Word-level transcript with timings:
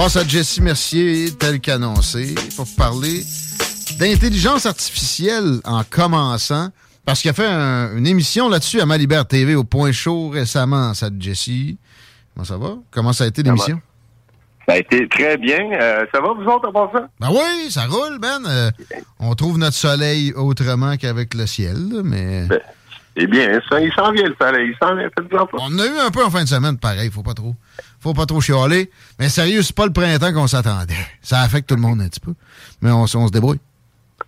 Passe 0.00 0.16
à 0.16 0.26
Jessie 0.26 0.62
Mercier, 0.62 1.30
tel 1.38 1.60
qu'annoncé, 1.60 2.34
pour 2.56 2.64
parler 2.74 3.22
d'intelligence 3.98 4.64
artificielle 4.64 5.60
en 5.62 5.84
commençant. 5.84 6.70
Parce 7.04 7.20
qu'il 7.20 7.30
a 7.30 7.34
fait 7.34 7.44
un- 7.46 7.94
une 7.98 8.06
émission 8.06 8.48
là-dessus 8.48 8.80
à 8.80 8.86
Malibert 8.86 9.26
TV 9.26 9.54
au 9.54 9.62
Point 9.62 9.92
Chaud 9.92 10.30
récemment, 10.30 10.94
ça, 10.94 11.10
Jessie. 11.18 11.76
Comment 12.32 12.44
ça 12.46 12.56
va? 12.56 12.76
Comment 12.90 13.12
ça 13.12 13.24
a 13.24 13.26
été 13.26 13.42
l'émission? 13.42 13.78
Ça 14.66 14.72
a 14.72 14.78
été 14.78 15.06
très 15.06 15.36
bien. 15.36 15.58
Euh, 15.78 16.06
ça 16.14 16.22
va, 16.22 16.32
vous 16.32 16.48
autres, 16.50 16.70
à 16.70 16.72
part 16.72 16.90
ça? 16.94 17.06
Ben 17.20 17.28
oui, 17.30 17.70
ça 17.70 17.84
roule, 17.84 18.18
Ben. 18.18 18.40
Euh, 18.46 18.70
on 19.18 19.34
trouve 19.34 19.58
notre 19.58 19.76
soleil 19.76 20.32
autrement 20.32 20.96
qu'avec 20.96 21.34
le 21.34 21.46
ciel, 21.46 21.76
mais... 22.04 22.48
Eh 23.16 23.26
bien, 23.26 23.60
ça, 23.68 23.80
il 23.80 23.92
s'en 23.92 24.12
vient, 24.12 24.28
le 24.28 24.36
soleil. 24.40 24.70
Il 24.70 24.76
s'en 24.80 24.94
vient, 24.94 25.10
en. 25.42 25.46
On 25.54 25.74
en 25.74 25.78
a 25.78 25.86
eu 25.86 25.98
un 25.98 26.10
peu 26.10 26.24
en 26.24 26.30
fin 26.30 26.42
de 26.44 26.48
semaine, 26.48 26.78
pareil, 26.78 27.10
faut 27.10 27.24
pas 27.24 27.34
trop. 27.34 27.54
Faut 28.00 28.14
pas 28.14 28.26
trop 28.26 28.40
chialer. 28.40 28.90
Mais 29.18 29.28
sérieux, 29.28 29.62
c'est 29.62 29.76
pas 29.76 29.86
le 29.86 29.92
printemps 29.92 30.32
qu'on 30.32 30.46
s'attendait. 30.46 30.94
Ça 31.20 31.40
affecte 31.40 31.68
tout 31.68 31.74
le 31.76 31.82
monde 31.82 32.00
un 32.00 32.08
petit 32.08 32.20
peu. 32.20 32.34
Mais 32.80 32.90
on, 32.90 33.06
se 33.06 33.30
débrouille. 33.30 33.60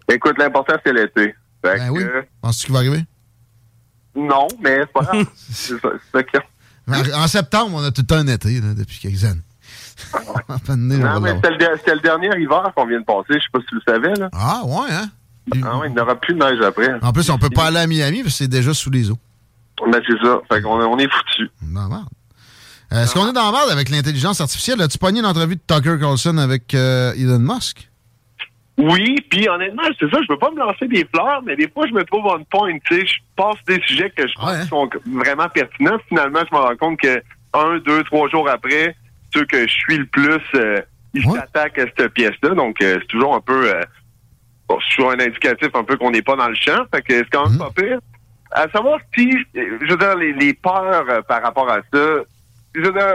Écoute, 0.08 0.36
l'important, 0.38 0.74
c'est 0.84 0.92
l'été. 0.92 1.34
Ben 1.62 1.78
que, 1.78 1.90
oui. 1.90 2.02
euh, 2.02 2.22
Penses-tu 2.42 2.66
qu'il 2.66 2.74
va 2.74 2.80
arriver? 2.80 3.04
non, 4.14 4.46
mais 4.60 4.80
c'est 4.80 4.92
pas 4.92 5.00
grave. 5.00 5.26
c'est 5.34 5.80
ça, 5.80 5.88
ça. 6.12 7.18
En, 7.18 7.26
septembre, 7.28 7.76
on 7.76 7.84
a 7.84 7.90
tout 7.90 8.02
le 8.02 8.06
temps 8.06 8.16
un 8.16 8.26
été, 8.26 8.60
là, 8.60 8.74
depuis 8.74 8.98
quelques 8.98 9.24
années. 9.24 9.40
Va 10.66 10.76
Non, 10.76 11.20
mais 11.20 11.34
c'était 11.36 11.94
le, 11.94 12.00
dernier 12.00 12.28
hiver 12.38 12.72
qu'on 12.74 12.86
vient 12.86 13.00
de 13.00 13.04
passer. 13.04 13.34
Je 13.34 13.38
sais 13.38 13.50
pas 13.52 13.60
si 13.60 13.66
tu 13.66 13.74
le 13.76 13.80
savais, 13.86 14.14
là. 14.14 14.28
Ah, 14.32 14.62
ouais, 14.64 14.90
hein? 14.90 15.08
Ah 15.64 15.78
ouais, 15.78 15.88
il 15.88 15.94
n'y 15.94 16.00
aura 16.00 16.16
plus 16.16 16.34
de 16.34 16.38
neige 16.38 16.60
après. 16.60 16.88
En 17.00 17.12
plus, 17.12 17.30
on 17.30 17.38
peut 17.38 17.50
pas 17.50 17.66
aller 17.66 17.78
à 17.78 17.86
Miami 17.86 18.22
parce 18.22 18.34
que 18.34 18.38
c'est 18.44 18.48
déjà 18.48 18.74
sous 18.74 18.90
les 18.90 19.10
eaux. 19.10 19.18
Ben, 19.90 20.00
c'est 20.06 20.18
ça. 20.24 20.40
Fait 20.50 20.62
qu'on 20.62 20.80
on 20.80 20.98
est 20.98 21.10
foutu. 21.10 21.50
La 21.72 21.88
merde. 21.88 22.04
Euh, 22.92 23.02
Est-ce 23.04 23.14
qu'on 23.14 23.28
est 23.28 23.32
dans 23.32 23.50
la 23.50 23.52
merde 23.52 23.70
avec 23.70 23.88
l'intelligence 23.88 24.40
artificielle? 24.40 24.80
As-tu 24.82 24.98
pogné 24.98 25.20
une 25.20 25.26
entrevue 25.26 25.56
de 25.56 25.60
Tucker 25.66 25.96
Carlson 25.98 26.36
avec 26.36 26.74
euh, 26.74 27.14
Elon 27.14 27.38
Musk? 27.38 27.88
Oui, 28.76 29.16
puis 29.30 29.48
honnêtement, 29.48 29.82
c'est 29.98 30.10
ça, 30.10 30.18
je 30.22 30.32
veux 30.32 30.38
pas 30.38 30.50
me 30.50 30.58
lancer 30.58 30.88
des 30.88 31.06
fleurs, 31.14 31.42
mais 31.44 31.56
des 31.56 31.68
fois, 31.68 31.86
je 31.86 31.92
me 31.92 32.04
trouve 32.04 32.26
on 32.26 32.42
point, 32.44 32.76
tu 32.84 33.00
sais, 33.00 33.06
je 33.06 33.14
passe 33.36 33.56
des 33.66 33.80
sujets 33.86 34.10
que 34.10 34.26
je 34.26 34.34
pense 34.34 34.62
qui 34.62 34.68
sont 34.68 34.90
vraiment 35.06 35.48
pertinents. 35.48 35.98
Finalement, 36.08 36.40
je 36.50 36.56
me 36.56 36.60
rends 36.60 36.76
compte 36.76 36.98
que 37.00 37.22
un, 37.54 37.78
deux, 37.78 38.02
trois 38.04 38.28
jours 38.28 38.48
après, 38.48 38.96
ceux 39.32 39.44
que 39.44 39.66
je 39.66 39.72
suis 39.72 39.98
le 39.98 40.06
plus, 40.06 40.40
euh, 40.54 40.80
ils 41.14 41.22
s'attaquent 41.22 41.78
à 41.78 41.84
cette 41.84 42.12
pièce-là, 42.14 42.54
donc 42.54 42.80
euh, 42.82 42.98
c'est 43.00 43.08
toujours 43.08 43.34
un 43.34 43.40
peu, 43.40 43.72
bon, 44.68 44.78
c'est 44.80 44.96
toujours 44.96 45.12
un 45.12 45.20
indicatif 45.20 45.68
un 45.74 45.84
peu 45.84 45.96
qu'on 45.96 46.10
n'est 46.10 46.22
pas 46.22 46.36
dans 46.36 46.48
le 46.48 46.54
champ, 46.54 46.84
fait 46.92 47.02
que 47.02 47.14
c'est 47.14 47.30
quand 47.30 47.48
même 47.48 47.58
pas 47.58 47.70
pire. 47.76 47.98
À 48.50 48.68
savoir 48.70 48.98
si, 49.16 49.30
je 49.54 49.90
veux 49.90 49.96
dire, 49.96 50.16
les, 50.16 50.32
les 50.32 50.54
peurs 50.54 51.24
par 51.28 51.42
rapport 51.42 51.70
à 51.70 51.80
ça, 51.92 52.00
je 52.74 52.80
veux 52.80 52.92
dire, 52.92 53.14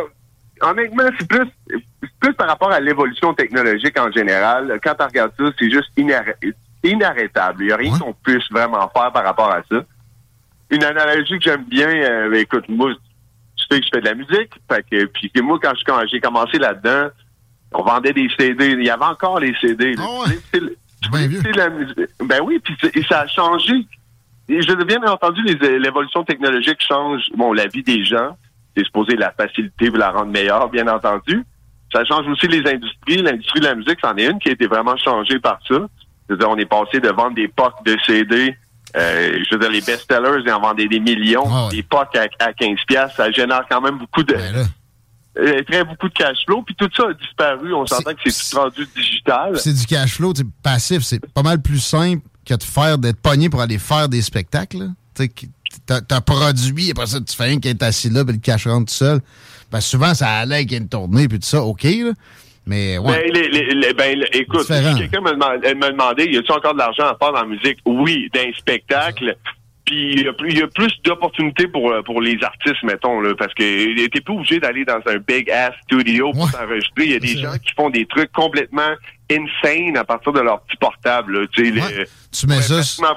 honnêtement, 0.62 1.04
c'est 1.20 1.28
plus, 1.28 1.48
plus 2.20 2.34
par 2.34 2.48
rapport 2.48 2.72
à 2.72 2.80
l'évolution 2.80 3.34
technologique 3.34 4.00
en 4.00 4.12
général. 4.12 4.80
Quand 4.84 4.96
tu 4.96 5.04
regardes 5.04 5.34
ça, 5.38 5.46
c'est 5.58 5.70
juste 5.72 5.90
inarrê- 5.98 6.54
inarrêtable. 6.84 7.64
Il 7.64 7.68
n'y 7.68 7.74
a 7.74 7.78
rien 7.78 7.98
qu'on 7.98 8.14
puisse 8.14 8.50
vraiment 8.52 8.90
faire 8.96 9.12
par 9.12 9.24
rapport 9.24 9.52
à 9.52 9.62
ça. 9.70 9.84
Une 10.70 10.84
analogie 10.84 11.38
que 11.40 11.44
j'aime 11.44 11.64
bien, 11.64 11.88
euh, 11.90 12.30
ben, 12.30 12.40
écoute, 12.42 12.66
moi, 12.70 12.92
tu 13.56 13.66
sais 13.70 13.80
que 13.80 13.86
je 13.86 13.90
fais 13.94 14.02
de 14.02 14.06
la 14.06 14.16
musique. 14.16 14.52
Fait 14.72 14.84
que, 14.90 15.06
puis 15.06 15.32
que 15.32 15.40
moi, 15.42 15.60
quand 15.62 15.74
j'ai 16.12 16.20
commencé 16.20 16.58
là-dedans, 16.58 17.10
on 17.74 17.84
vendait 17.84 18.14
des 18.14 18.30
CD. 18.38 18.72
Il 18.72 18.84
y 18.86 18.90
avait 18.90 19.06
encore 19.06 19.40
les 19.40 19.56
CD. 19.62 19.96
Tu 19.96 20.02
sais, 20.34 20.40
c'est 20.54 20.60
c'est 21.44 21.56
la 21.56 21.70
musique. 21.70 21.96
Ben 22.26 22.42
oui, 22.44 22.60
puis 22.60 22.76
ça 23.08 23.22
a 23.22 23.28
changé. 23.28 23.74
Et 24.50 24.62
je 24.62 24.74
bien 24.84 25.02
entendu, 25.04 25.42
l'évolution 25.44 26.24
technologique 26.24 26.82
change 26.82 27.22
bon, 27.36 27.54
la 27.54 27.68
vie 27.68 27.84
des 27.84 28.04
gens. 28.06 28.38
C'est 28.78 28.86
supposé 28.86 29.16
la 29.16 29.32
faciliter 29.32 29.90
ou 29.90 29.96
la 29.96 30.12
rendre 30.12 30.32
meilleure, 30.32 30.70
bien 30.70 30.88
entendu. 30.88 31.44
Ça 31.92 32.06
change 32.06 32.28
aussi 32.28 32.48
les 32.48 32.60
industries. 32.60 33.24
L'industrie 33.24 33.60
de 33.62 33.66
la 33.66 33.74
musique, 33.76 33.98
c'en 34.02 34.16
est 34.18 34.26
une 34.28 34.38
qui 34.40 34.50
a 34.50 34.52
été 34.52 34.68
vraiment 34.68 34.96
changée 34.98 35.40
par 35.40 35.58
ça. 35.68 35.76
C'est-à-dire, 36.28 36.50
on 36.50 36.58
est 36.58 36.66
passé 36.66 37.00
de 37.00 37.10
vendre 37.10 37.34
des 37.34 37.48
POC 37.48 37.74
de 37.86 37.98
CD. 38.06 38.56
euh, 38.96 39.40
je 39.50 39.56
veux 39.56 39.60
dire, 39.60 39.72
les 39.72 39.82
best-sellers, 39.82 40.44
ils 40.46 40.52
en 40.52 40.60
vendaient 40.62 40.88
des 40.88 41.00
millions. 41.00 41.70
Des 41.70 41.82
POC 41.82 42.16
à, 42.18 42.28
à 42.46 42.54
15 42.54 42.78
piastres, 42.88 43.16
ça 43.18 43.32
génère 43.32 43.64
quand 43.70 43.82
même 43.82 43.98
beaucoup 43.98 44.24
de... 44.24 44.36
euh, 45.40 45.64
très 45.64 45.84
beaucoup 45.84 46.10
de 46.10 46.14
cash 46.14 46.38
flow. 46.46 46.62
Puis 46.64 46.76
tout 46.76 46.90
ça 46.96 47.08
a 47.10 47.14
disparu. 47.14 47.74
On 47.74 47.86
s'entend 47.86 48.14
que 48.14 48.30
c'est 48.30 48.52
tout 48.56 48.62
rendu 48.62 48.88
digital. 48.96 49.58
C'est 49.58 49.74
du 49.74 49.86
cash 49.86 50.14
flow 50.16 50.34
sais, 50.36 50.44
passif. 50.62 51.02
C'est 51.04 51.26
pas 51.34 51.44
mal 51.44 51.62
plus 51.62 51.80
simple 51.80 52.22
que 52.46 52.54
de 52.54 52.64
faire 52.64 52.98
d'être 52.98 53.22
pogné 53.22 53.50
pour 53.50 53.62
aller 53.62 53.78
faire 53.80 54.10
des 54.10 54.22
spectacles. 54.22 54.90
T'as 55.86 56.22
produit, 56.22 56.92
après 56.92 57.08
ça, 57.08 57.20
tu 57.22 57.36
fais 57.36 57.46
rien 57.46 57.60
qui 57.60 57.70
est 57.70 57.82
assis 57.84 58.10
là, 58.10 58.24
puis 58.26 58.34
le 58.34 58.40
cash 58.40 58.68
rentre 58.68 58.92
tout 58.92 58.98
seul. 58.98 59.20
Parce 59.72 59.86
que 59.86 59.90
souvent, 59.92 60.14
ça 60.14 60.30
allait 60.30 60.64
qu'il 60.66 60.74
y 60.74 60.76
ait 60.76 60.80
une 60.80 60.90
tournée, 60.90 61.28
puis 61.28 61.40
tout 61.40 61.46
ça, 61.48 61.62
OK, 61.64 61.84
là. 61.84 62.12
Mais 62.66 62.98
ouais. 62.98 63.24
Ben, 63.24 63.32
les- 63.34 63.50
les- 63.50 63.74
les- 63.76 63.94
ben, 63.94 64.26
écoute, 64.34 64.68
si 64.94 65.00
quelqu'un 65.00 65.22
me, 65.22 65.34
me 65.34 65.92
demandait, 65.92 66.26
y 66.32 66.38
a-tu 66.38 66.52
encore 66.52 66.74
de 66.74 66.80
l'argent 66.80 67.04
à 67.04 67.16
faire 67.18 67.32
dans 67.32 67.42
la 67.42 67.46
musique? 67.46 67.78
Oui, 67.86 68.30
d'un 68.34 68.52
spectacle. 68.58 69.36
Puis 69.86 70.16
il 70.16 70.24
y 70.24 70.28
a 70.28 70.34
plus, 70.34 70.50
il 70.52 70.58
y 70.58 70.62
a 70.62 70.68
plus 70.68 70.92
d'opportunités 71.06 71.66
pour 71.68 71.90
euh, 71.90 72.02
pour 72.02 72.22
les 72.22 72.38
artistes, 72.44 72.84
mettons, 72.84 73.22
là, 73.22 73.34
parce 73.40 73.54
que 73.54 74.08
t'es 74.10 74.20
pas 74.20 74.34
obligé 74.34 74.60
d'aller 74.60 74.84
dans 74.84 75.00
un 75.06 75.16
big 75.26 75.50
ass 75.50 75.72
studio 75.86 76.34
pour 76.34 76.52
t'enregistrer. 76.52 77.06
Il 77.06 77.12
y 77.12 77.16
a 77.16 77.20
des 77.20 77.38
gens 77.38 77.54
qui 77.58 77.74
font 77.74 77.90
des 77.90 78.06
trucs 78.06 78.30
complètement 78.34 78.92
insane 79.32 79.96
à 79.96 80.04
partir 80.04 80.34
de 80.34 80.42
leur 80.42 80.60
petit 80.64 80.76
portable. 80.76 81.40
là, 81.40 81.48
tu 81.54 81.72
mets 82.48 82.62
ça, 82.62 82.76
facilement- 82.80 83.16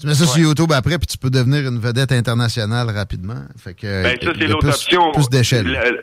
tu 0.00 0.06
mets 0.06 0.14
ça 0.14 0.26
sur. 0.26 0.38
YouTube 0.42 0.72
après, 0.72 0.98
puis 0.98 1.06
tu 1.06 1.18
peux 1.18 1.30
devenir 1.30 1.66
une 1.68 1.78
vedette 1.78 2.12
internationale 2.12 2.88
rapidement. 2.90 3.42
Fait 3.62 3.74
que, 3.74 4.02
Ben, 4.02 4.16
ça, 4.22 4.32
c'est 4.38 4.46
l'autre 4.46 4.68
option. 4.68 5.12
Plus 5.12 5.28
d'échelle. 5.28 6.02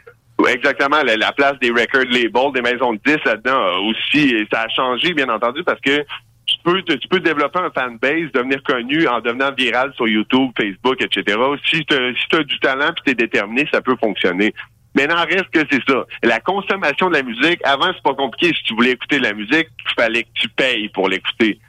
Exactement. 0.50 1.02
La, 1.04 1.16
la 1.16 1.32
place 1.32 1.58
des 1.62 1.70
record 1.70 2.04
labels, 2.10 2.52
des 2.54 2.62
maisons 2.62 2.94
de 2.94 3.00
10 3.06 3.18
là-dedans 3.26 3.56
a 3.56 3.78
aussi, 3.80 4.36
ça 4.52 4.62
a 4.64 4.70
changé, 4.70 5.14
bien 5.14 5.30
entendu, 5.30 5.64
parce 5.64 5.80
que 5.80 6.00
tu 6.46 6.56
peux, 6.64 6.82
te- 6.82 6.94
tu 6.94 7.08
peux 7.08 7.20
développer 7.22 7.60
un 7.60 7.70
fanbase, 7.72 8.32
devenir 8.34 8.62
connu 8.64 9.08
en 9.08 9.22
devenant 9.22 9.52
viral 9.54 9.94
sur 9.96 10.08
YouTube, 10.08 10.52
Facebook, 10.60 11.02
etc. 11.02 11.38
Si 11.72 11.86
tu 11.86 11.96
as 12.36 12.44
du 12.44 12.60
talent 12.60 12.90
et 12.90 13.02
tu 13.06 13.12
es 13.12 13.16
déterminé, 13.16 13.68
ça 13.72 13.82
peut 13.82 13.96
fonctionner. 14.00 14.54
Maintenant, 14.96 15.24
reste 15.24 15.50
que 15.52 15.62
c'est 15.72 15.82
ça. 15.88 16.04
La 16.24 16.40
consommation 16.40 17.08
de 17.10 17.14
la 17.16 17.24
musique, 17.24 17.60
avant, 17.64 17.92
c'est 17.94 18.04
pas 18.04 18.14
compliqué. 18.14 18.54
Si 18.56 18.64
tu 18.66 18.76
voulais 18.76 18.92
écouter 18.92 19.18
de 19.20 19.24
la 19.24 19.34
musique, 19.34 19.68
il 19.80 19.94
fallait 19.96 20.24
que 20.24 20.30
tu 20.36 20.50
payes 20.50 20.90
pour 20.90 21.08
l'écouter. 21.10 21.60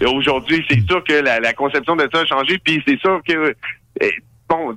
Et 0.00 0.06
Aujourd'hui, 0.06 0.64
c'est 0.68 0.80
sûr 0.86 1.02
que 1.04 1.12
la, 1.14 1.40
la 1.40 1.52
conception 1.52 1.96
de 1.96 2.08
ça 2.12 2.20
a 2.20 2.26
changé, 2.26 2.58
puis 2.58 2.82
c'est 2.86 2.98
sûr 3.00 3.20
que 3.26 3.54
eh, 4.00 4.10
bon, 4.48 4.72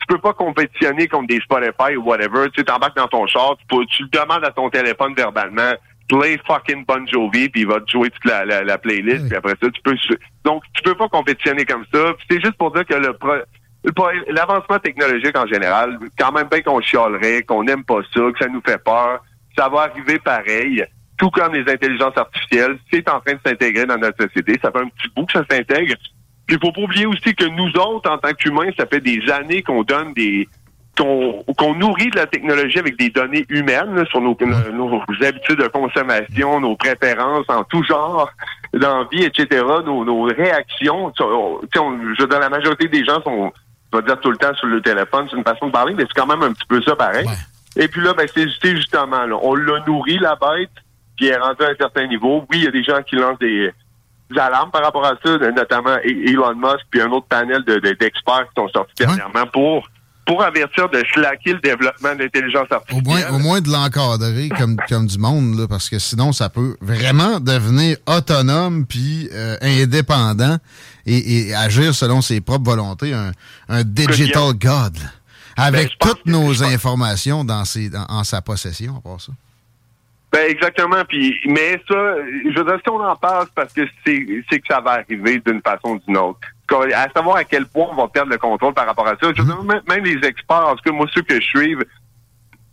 tu 0.00 0.06
peux 0.08 0.18
pas 0.18 0.32
compétitionner 0.32 1.06
contre 1.08 1.28
des 1.28 1.40
Spotify 1.40 1.96
ou 1.96 2.04
whatever. 2.04 2.48
Tu 2.54 2.64
t'embarques 2.64 2.96
dans 2.96 3.08
ton 3.08 3.26
char, 3.26 3.56
tu, 3.58 3.66
peux- 3.66 3.84
tu 3.86 4.02
le 4.04 4.08
demandes 4.08 4.44
à 4.44 4.50
ton 4.50 4.70
téléphone 4.70 5.14
verbalement, 5.14 5.72
play 6.08 6.38
fucking 6.46 6.84
Bon 6.86 7.06
Jovi, 7.06 7.48
puis 7.48 7.62
il 7.62 7.66
va 7.66 7.80
te 7.80 7.90
jouer 7.90 8.10
toute 8.10 8.24
la, 8.24 8.44
la, 8.44 8.62
la 8.64 8.78
playlist, 8.78 9.26
puis 9.28 9.36
après 9.36 9.54
ça, 9.62 9.68
tu 9.70 9.80
peux... 9.82 9.96
Donc, 10.44 10.62
tu 10.74 10.82
peux 10.82 10.94
pas 10.94 11.08
compétitionner 11.08 11.64
comme 11.64 11.84
ça. 11.92 12.14
C'est 12.30 12.40
juste 12.40 12.56
pour 12.56 12.72
dire 12.72 12.86
que 12.86 12.94
le... 12.94 13.12
pro- 13.14 13.42
le 13.84 13.92
pro- 13.92 14.08
L'avancement 14.28 14.78
technologique 14.78 15.36
en 15.36 15.46
général, 15.46 15.98
quand 16.18 16.32
même 16.32 16.48
bien 16.50 16.62
qu'on 16.62 16.80
chialerait, 16.80 17.42
qu'on 17.42 17.62
n'aime 17.64 17.84
pas 17.84 18.00
ça, 18.14 18.20
que 18.32 18.38
ça 18.40 18.48
nous 18.48 18.62
fait 18.66 18.82
peur, 18.82 19.22
ça 19.56 19.68
va 19.68 19.82
arriver 19.82 20.18
pareil. 20.18 20.84
Tout 21.18 21.30
comme 21.30 21.54
les 21.54 21.70
intelligences 21.70 22.16
artificielles, 22.16 22.78
c'est 22.90 23.08
en 23.08 23.20
train 23.20 23.34
de 23.34 23.40
s'intégrer 23.44 23.86
dans 23.86 23.98
notre 23.98 24.22
société. 24.22 24.58
Ça 24.62 24.70
fait 24.70 24.80
un 24.80 24.88
petit 24.88 25.08
bout 25.14 25.26
que 25.26 25.32
ça 25.32 25.44
s'intègre. 25.50 25.94
Puis 26.46 26.56
il 26.56 26.58
faut 26.64 26.72
pas 26.72 26.80
oublier 26.80 27.06
aussi 27.06 27.34
que 27.34 27.44
nous 27.44 27.70
autres, 27.76 28.10
en 28.10 28.18
tant 28.18 28.32
qu'humains, 28.32 28.70
ça 28.78 28.86
fait 28.86 29.00
des 29.00 29.20
années 29.30 29.62
qu'on 29.62 29.82
donne 29.82 30.14
des 30.14 30.48
qu'on 30.98 31.74
nourrit 31.74 32.10
de 32.10 32.16
la 32.16 32.26
technologie 32.26 32.78
avec 32.78 32.98
des 32.98 33.10
données 33.10 33.46
humaines 33.48 34.04
sur 34.10 34.20
nos, 34.20 34.36
nos, 34.72 35.00
habitudes 35.24 35.58
de 35.58 35.68
consommation, 35.68 36.60
nos 36.60 36.76
préférences 36.76 37.46
en 37.48 37.62
tout 37.64 37.82
genre, 37.84 38.30
d'envie, 38.74 39.22
etc., 39.22 39.64
nos, 39.84 40.04
nos 40.04 40.22
réactions. 40.22 41.12
je 41.16 42.22
veux 42.22 42.28
la 42.28 42.48
majorité 42.48 42.88
des 42.88 43.04
gens 43.04 43.22
sont, 43.22 43.52
je 43.92 43.98
vais 43.98 44.04
dire 44.04 44.20
tout 44.20 44.30
le 44.30 44.36
temps 44.36 44.54
sur 44.54 44.66
le 44.66 44.80
téléphone, 44.80 45.26
c'est 45.30 45.36
une 45.36 45.44
façon 45.44 45.68
de 45.68 45.72
parler, 45.72 45.94
mais 45.94 46.02
c'est 46.02 46.20
quand 46.20 46.26
même 46.26 46.42
un 46.42 46.52
petit 46.52 46.66
peu 46.66 46.82
ça 46.82 46.96
pareil. 46.96 47.28
Et 47.76 47.86
puis 47.88 48.02
là, 48.02 48.12
ben, 48.14 48.26
c'est 48.34 48.76
justement, 48.76 49.24
là, 49.24 49.38
on 49.40 49.54
l'a 49.54 49.84
nourri, 49.86 50.18
la 50.18 50.34
bête, 50.34 50.70
puis 51.18 51.26
elle 51.26 51.34
est 51.34 51.38
rendue 51.38 51.64
à 51.64 51.70
un 51.70 51.76
certain 51.76 52.06
niveau. 52.06 52.46
Oui, 52.50 52.58
il 52.58 52.64
y 52.64 52.68
a 52.68 52.70
des 52.70 52.84
gens 52.84 53.02
qui 53.02 53.16
lancent 53.16 53.38
des, 53.40 53.70
alarmes 54.36 54.70
par 54.70 54.82
rapport 54.82 55.04
à 55.04 55.14
ça, 55.22 55.36
notamment 55.50 55.96
Elon 56.04 56.54
Musk, 56.54 56.86
puis 56.90 57.02
un 57.02 57.10
autre 57.10 57.26
panel 57.28 57.62
d'experts 57.64 58.46
qui 58.48 58.60
sont 58.60 58.68
sortis 58.68 58.94
dernièrement 58.96 59.46
pour 59.52 59.86
pour 60.28 60.42
avertir 60.42 60.90
de 60.90 61.02
slacker 61.14 61.54
le 61.54 61.60
développement 61.60 62.14
de 62.14 62.24
l'intelligence 62.24 62.70
artificielle. 62.70 63.02
Au 63.02 63.08
moins, 63.08 63.30
au 63.30 63.38
moins 63.38 63.60
de 63.62 63.70
l'encadrer 63.70 64.50
comme, 64.50 64.76
comme 64.86 65.06
du 65.06 65.16
monde, 65.16 65.58
là, 65.58 65.66
parce 65.66 65.88
que 65.88 65.98
sinon, 65.98 66.32
ça 66.32 66.50
peut 66.50 66.76
vraiment 66.82 67.40
devenir 67.40 67.96
autonome 68.06 68.84
puis 68.84 69.30
euh, 69.32 69.56
indépendant 69.62 70.58
et, 71.06 71.54
agir 71.54 71.94
selon 71.94 72.20
ses 72.20 72.42
propres 72.42 72.70
volontés, 72.70 73.14
un, 73.14 73.32
un 73.70 73.84
digital 73.84 74.52
god, 74.52 74.98
avec 75.56 75.88
ben, 75.98 76.10
toutes 76.10 76.26
nos 76.26 76.62
informations 76.62 77.42
dans 77.42 77.64
ses, 77.64 77.90
en 78.10 78.22
sa 78.22 78.42
possession, 78.42 78.98
à 78.98 79.00
part 79.00 79.22
ça. 79.22 79.32
Ben 80.30 80.50
exactement. 80.50 81.04
Puis, 81.08 81.38
mais 81.46 81.80
ça, 81.88 82.14
je 82.44 82.58
veux 82.58 82.64
dire, 82.64 82.78
si 82.82 82.90
on 82.90 83.00
en 83.00 83.16
parle, 83.16 83.46
parce 83.54 83.72
que 83.72 83.82
c'est 84.04 84.60
que 84.60 84.66
ça 84.68 84.80
va 84.80 84.92
arriver 84.92 85.40
d'une 85.44 85.62
façon 85.62 85.94
ou 85.94 86.00
d'une 86.06 86.18
autre 86.18 86.48
à 86.74 87.08
savoir 87.14 87.36
à 87.36 87.44
quel 87.44 87.66
point 87.66 87.86
on 87.90 87.96
va 87.96 88.08
perdre 88.08 88.30
le 88.30 88.38
contrôle 88.38 88.74
par 88.74 88.86
rapport 88.86 89.06
à 89.06 89.16
ça. 89.20 89.28
Mhm. 89.28 89.80
même, 89.88 90.04
les 90.04 90.26
experts, 90.26 90.66
en 90.66 90.76
tout 90.76 90.82
cas, 90.84 90.92
moi, 90.92 91.06
ceux 91.14 91.22
que 91.22 91.40
je 91.40 91.46
suis, 91.46 91.76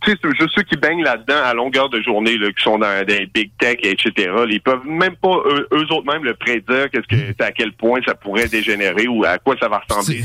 tu 0.02 0.10
sais, 0.10 0.18
juste 0.38 0.52
ceux 0.54 0.62
qui 0.62 0.76
baignent 0.76 1.02
là-dedans 1.02 1.42
à 1.44 1.54
longueur 1.54 1.88
de 1.88 2.00
journée, 2.02 2.36
là, 2.36 2.48
qui 2.52 2.62
sont 2.62 2.78
dans 2.78 3.04
des 3.04 3.26
big 3.26 3.50
tech, 3.58 3.78
etc., 3.82 4.30
ils 4.48 4.60
peuvent 4.60 4.86
même 4.86 5.16
pas, 5.16 5.36
eux, 5.46 5.86
autres 5.90 6.12
même, 6.12 6.24
le 6.24 6.34
prédire 6.34 6.90
qu'est-ce 6.90 7.06
que, 7.06 7.42
à 7.42 7.52
quel 7.52 7.72
point 7.72 8.00
ça 8.04 8.14
pourrait 8.14 8.48
dégénérer 8.48 9.08
ou 9.08 9.24
à 9.24 9.38
quoi 9.38 9.56
ça 9.58 9.68
va 9.68 9.78
ressembler 9.78 10.22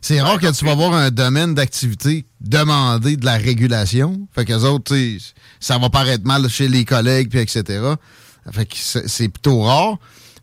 C'est 0.00 0.20
rare 0.20 0.38
que 0.38 0.50
tu 0.52 0.64
vas 0.64 0.74
voir 0.74 0.94
un 0.94 1.10
domaine 1.10 1.54
d'activité 1.54 2.26
demander 2.40 3.16
de 3.16 3.24
la 3.24 3.36
régulation. 3.36 4.28
Fait 4.34 4.44
qu'eux 4.44 4.64
autres, 4.64 4.94
ça 5.60 5.78
va 5.78 5.90
paraître 5.90 6.24
mal 6.26 6.48
chez 6.48 6.68
les 6.68 6.84
collègues, 6.84 7.30
puis 7.30 7.40
etc. 7.40 7.94
Fait 8.52 8.66
que 8.66 8.76
c'est 8.76 9.28
plutôt 9.28 9.62
rare. 9.62 9.98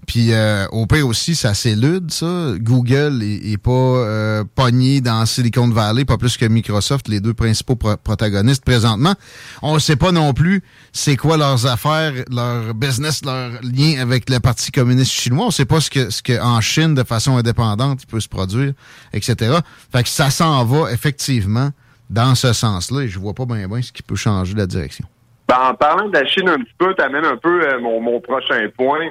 Puis 0.08 0.34
euh, 0.34 0.66
au 0.72 0.88
pire 0.88 1.08
aussi, 1.08 1.36
ça 1.36 1.54
s'élude, 1.54 2.12
ça. 2.12 2.54
Google 2.58 3.22
est, 3.24 3.58
pas 3.58 3.72
euh, 3.72 4.44
pogné 4.56 5.00
dans 5.00 5.26
Silicon 5.26 5.70
Valley, 5.70 6.06
pas 6.06 6.18
plus 6.18 6.38
que 6.38 6.46
Microsoft, 6.46 7.08
les 7.08 7.20
deux 7.20 7.34
principaux 7.34 7.76
protagonistes 7.76 8.66
présentement. 8.66 9.14
On 9.62 9.76
ne 9.76 9.80
sait 9.80 9.96
pas 9.96 10.12
non 10.12 10.34
plus 10.34 10.64
c'est 10.92 11.16
quoi 11.18 11.38
leurs 11.38 11.68
affaires, 11.68 12.14
leur 12.32 12.74
business, 12.74 13.24
leur 13.24 13.52
lien 13.62 14.02
avec 14.02 14.30
le 14.30 14.40
Parti 14.40 14.72
communiste 14.72 15.12
chinois. 15.12 15.46
On 15.48 15.52
sait 15.52 15.66
pas 15.66 15.80
ce 15.80 15.90
que, 15.90 16.10
ce 16.10 16.24
que 16.24 16.42
en 16.42 16.60
Chine, 16.62 16.96
de 16.96 17.04
façon 17.04 17.38
indépendante, 17.38 18.04
il 18.04 18.08
peut 18.08 18.20
se 18.20 18.30
produire, 18.30 18.74
etc. 19.14 19.60
Fait 19.92 20.04
que 20.04 20.10
ça 20.10 20.30
s'en 20.30 20.66
va 20.66 20.92
effectivement 20.92 21.70
dans 22.10 22.36
ce 22.36 22.54
sens-là 22.54 23.04
et 23.04 23.08
je 23.08 23.20
vois 23.20 23.34
pas 23.34 23.46
bien 23.46 23.68
bien 23.68 23.82
ce 23.82 23.92
qui 23.92 24.04
peut 24.04 24.16
changer 24.16 24.56
la 24.56 24.66
direction. 24.66 25.06
Ben, 25.48 25.58
en 25.70 25.74
parlant 25.74 26.08
de 26.08 26.14
la 26.14 26.26
Chine 26.26 26.50
un 26.50 26.58
petit 26.58 26.74
peu, 26.78 26.94
tu 26.96 27.04
amènes 27.04 27.26
un 27.26 27.38
peu 27.38 27.62
euh, 27.62 27.80
mon, 27.80 28.02
mon 28.02 28.20
prochain 28.20 28.68
point 28.78 29.10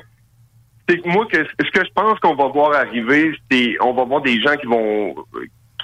c'est 0.90 0.98
que 0.98 1.08
moi, 1.08 1.24
que, 1.30 1.36
ce 1.44 1.70
que 1.70 1.84
je 1.84 1.90
pense 1.94 2.18
qu'on 2.18 2.34
va 2.34 2.48
voir 2.48 2.72
arriver, 2.72 3.32
c'est 3.50 3.76
on 3.80 3.92
va 3.92 4.04
voir 4.04 4.22
des 4.22 4.40
gens 4.40 4.56
qui 4.56 4.66
vont 4.66 5.14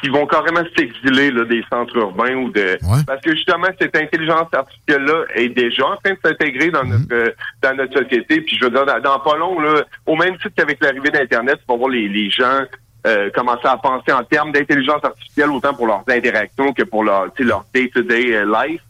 qui 0.02 0.10
vont 0.10 0.26
carrément 0.26 0.62
s'exiler 0.76 1.30
des 1.46 1.64
centres 1.70 1.96
urbains 1.96 2.34
ou 2.34 2.50
de 2.50 2.76
parce 3.06 3.20
que 3.22 3.34
justement 3.34 3.68
cette 3.80 3.96
intelligence 3.96 4.48
artificielle 4.52 5.02
là 5.04 5.24
est 5.34 5.48
déjà 5.48 5.86
en 5.86 5.96
train 5.96 6.12
de 6.12 6.18
s'intégrer 6.22 6.70
dans 6.70 6.84
mhm. 6.84 7.06
notre 7.08 7.34
dans 7.62 7.76
notre 7.76 8.02
société. 8.02 8.40
Puis 8.42 8.58
je 8.60 8.64
veux 8.64 8.70
dire 8.70 8.84
dans, 8.84 9.18
pas 9.20 9.36
long 9.38 9.58
là 9.60 9.84
au 10.04 10.16
même 10.16 10.36
titre 10.36 10.52
qu'avec 10.56 10.82
l'arrivée 10.82 11.10
d'internet 11.10 11.60
on 11.68 11.74
va 11.74 11.78
voir 11.78 11.90
les, 11.90 12.08
les 12.08 12.28
gens 12.28 12.64
euh, 13.06 13.30
commencer 13.30 13.66
à 13.66 13.76
penser 13.78 14.12
en 14.12 14.24
termes 14.24 14.52
d'intelligence 14.52 15.02
artificielle 15.02 15.50
autant 15.50 15.72
pour 15.72 15.86
leurs 15.86 16.04
interactions 16.08 16.74
que 16.74 16.82
pour 16.82 17.04
leur 17.04 17.28
leur 17.38 17.64
day 17.72 17.88
to 17.88 18.02
day 18.02 18.44
life 18.44 18.82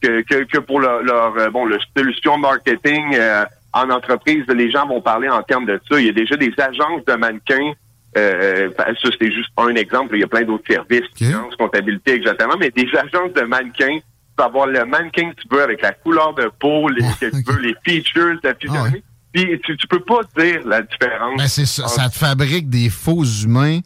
que, 0.00 0.20
que, 0.20 0.44
que 0.44 0.58
pour 0.58 0.78
leur, 0.78 1.02
leur 1.02 1.36
euh, 1.38 1.50
bon 1.50 1.64
le 1.64 1.78
solution 1.96 2.38
marketing 2.38 3.14
euh, 3.14 3.44
en 3.72 3.90
entreprise, 3.90 4.44
les 4.48 4.70
gens 4.70 4.86
vont 4.86 5.00
parler 5.00 5.28
en 5.28 5.42
termes 5.42 5.66
de 5.66 5.80
ça. 5.90 5.98
Il 5.98 6.06
y 6.06 6.10
a 6.10 6.12
déjà 6.12 6.36
des 6.36 6.52
agences 6.58 7.04
de 7.06 7.14
mannequins. 7.14 7.72
Euh, 8.16 8.68
ça, 8.76 9.10
c'était 9.10 9.32
juste 9.32 9.48
un 9.56 9.74
exemple. 9.74 10.16
Il 10.16 10.20
y 10.20 10.24
a 10.24 10.26
plein 10.26 10.42
d'autres 10.42 10.66
services, 10.68 11.08
okay. 11.14 11.32
comptabilité, 11.58 12.12
exactement. 12.12 12.54
Mais 12.58 12.70
des 12.70 12.88
agences 12.96 13.32
de 13.32 13.42
mannequins, 13.42 13.96
tu 13.96 14.36
peux 14.36 14.44
avoir 14.44 14.66
le 14.66 14.84
mannequin 14.84 15.30
que 15.30 15.40
tu 15.40 15.48
veux 15.50 15.62
avec 15.62 15.80
la 15.80 15.92
couleur 15.92 16.34
de 16.34 16.50
peau, 16.58 16.88
les, 16.88 17.02
que 17.20 17.30
tu 17.30 17.42
veux, 17.50 17.60
les 17.60 17.74
features 17.84 18.40
de 18.42 18.54
ah, 18.68 18.84
Puis 19.32 19.60
tu, 19.64 19.76
tu 19.76 19.86
peux 19.86 20.00
pas 20.00 20.20
dire 20.36 20.60
la 20.66 20.82
différence. 20.82 21.38
Ben 21.38 21.48
c'est 21.48 21.66
ça, 21.66 21.88
ça 21.88 22.10
te 22.10 22.16
fabrique 22.16 22.68
des 22.68 22.90
faux 22.90 23.24
humains 23.24 23.80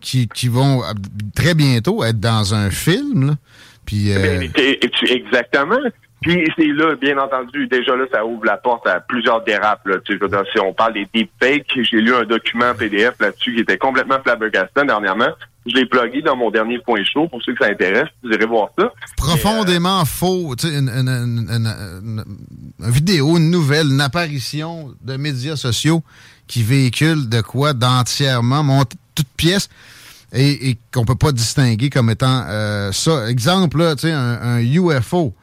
qui, 0.00 0.28
qui 0.28 0.48
vont 0.48 0.84
euh, 0.84 0.92
très 1.34 1.54
bientôt 1.54 2.04
être 2.04 2.20
dans 2.20 2.54
un 2.54 2.70
film. 2.70 3.26
Là. 3.26 3.34
Puis, 3.84 4.12
euh... 4.12 4.46
Ben, 4.54 4.76
exactement. 5.08 5.78
Puis 6.22 6.50
c'est 6.56 6.66
là, 6.66 6.96
bien 6.96 7.18
entendu, 7.18 7.66
déjà 7.68 7.94
là, 7.94 8.04
ça 8.10 8.24
ouvre 8.24 8.44
la 8.44 8.56
porte 8.56 8.86
à 8.86 9.00
plusieurs 9.00 9.44
dérapes. 9.44 9.86
Là. 9.86 9.96
Si 10.06 10.60
on 10.60 10.72
parle 10.72 10.94
des 10.94 11.06
deepfakes, 11.12 11.78
j'ai 11.82 11.98
lu 11.98 12.14
un 12.14 12.24
document 12.24 12.74
PDF 12.74 13.14
là-dessus 13.20 13.54
qui 13.54 13.60
était 13.60 13.78
complètement 13.78 14.18
flabbergastant 14.22 14.84
dernièrement. 14.84 15.28
Je 15.66 15.74
l'ai 15.74 15.86
plugué 15.86 16.22
dans 16.22 16.36
mon 16.36 16.50
dernier 16.50 16.78
point 16.78 17.02
chaud 17.04 17.28
pour 17.28 17.42
ceux 17.42 17.52
que 17.52 17.64
ça 17.64 17.70
intéresse. 17.70 18.08
Vous 18.22 18.30
irez 18.30 18.46
voir 18.46 18.68
ça. 18.78 18.92
Profondément 19.16 20.04
faux. 20.04 20.54
Tu 20.56 20.68
une, 20.68 22.24
vidéo, 22.80 23.36
une 23.36 23.50
nouvelle, 23.50 23.88
une 23.88 24.00
apparition 24.00 24.94
de 25.02 25.16
médias 25.16 25.56
sociaux 25.56 26.02
qui 26.46 26.62
véhicule 26.62 27.28
de 27.28 27.40
quoi 27.40 27.72
d'entièrement 27.72 28.84
toute 29.14 29.28
pièce 29.36 29.68
et, 30.32 30.70
et 30.70 30.78
qu'on 30.94 31.04
peut 31.04 31.16
pas 31.16 31.32
distinguer 31.32 31.90
comme 31.90 32.10
étant 32.10 32.44
euh, 32.48 32.92
ça. 32.92 33.28
Exemple, 33.28 33.78
là, 33.78 33.94
un 34.04 34.60
UFO 34.60 35.34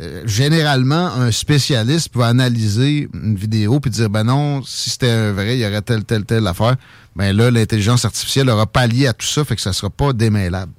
euh, 0.00 0.22
généralement, 0.26 1.06
un 1.06 1.30
spécialiste 1.30 2.12
peut 2.12 2.22
analyser 2.22 3.08
une 3.14 3.36
vidéo 3.36 3.80
puis 3.80 3.90
dire 3.90 4.10
ben 4.10 4.24
non, 4.24 4.62
si 4.62 4.90
c'était 4.90 5.30
vrai, 5.30 5.54
il 5.54 5.60
y 5.60 5.66
aurait 5.66 5.82
telle, 5.82 6.04
telle, 6.04 6.24
telle 6.24 6.46
affaire. 6.46 6.76
Ben 7.14 7.34
là, 7.34 7.50
l'intelligence 7.50 8.04
artificielle 8.04 8.50
aura 8.50 8.66
pallié 8.66 9.06
à 9.06 9.12
tout 9.12 9.26
ça, 9.26 9.44
fait 9.44 9.54
que 9.54 9.60
ça 9.62 9.72
sera 9.72 9.90
pas 9.90 10.12
démêlable. 10.12 10.72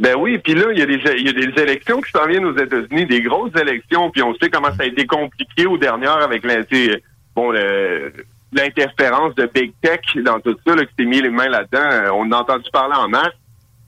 Ben 0.00 0.14
oui, 0.16 0.38
puis 0.38 0.54
là, 0.54 0.66
il 0.72 0.78
y, 0.78 0.82
a 0.82 0.86
des, 0.86 1.62
élections 1.62 2.00
qui 2.00 2.10
s'en 2.12 2.26
viennent 2.26 2.44
aux 2.44 2.56
États-Unis, 2.56 3.06
des 3.06 3.20
grosses 3.20 3.54
élections, 3.60 4.10
puis 4.10 4.22
on 4.22 4.32
sait 4.36 4.48
comment 4.48 4.68
ça 4.68 4.84
a 4.84 4.86
été 4.86 5.06
compliqué 5.06 5.66
aux 5.66 5.76
dernières 5.76 6.22
avec 6.22 6.44
bon, 7.34 7.52
l'interférence 8.52 9.34
de 9.34 9.50
Big 9.52 9.72
Tech 9.82 10.00
dans 10.24 10.38
tout 10.38 10.56
ça, 10.64 10.76
là, 10.76 10.84
qui 10.84 10.92
s'est 10.96 11.04
mis 11.04 11.20
les 11.20 11.30
mains 11.30 11.48
là-dedans. 11.48 12.14
On 12.14 12.30
a 12.30 12.36
entendu 12.36 12.70
parler 12.72 12.94
en 12.96 13.08
masse 13.08 13.34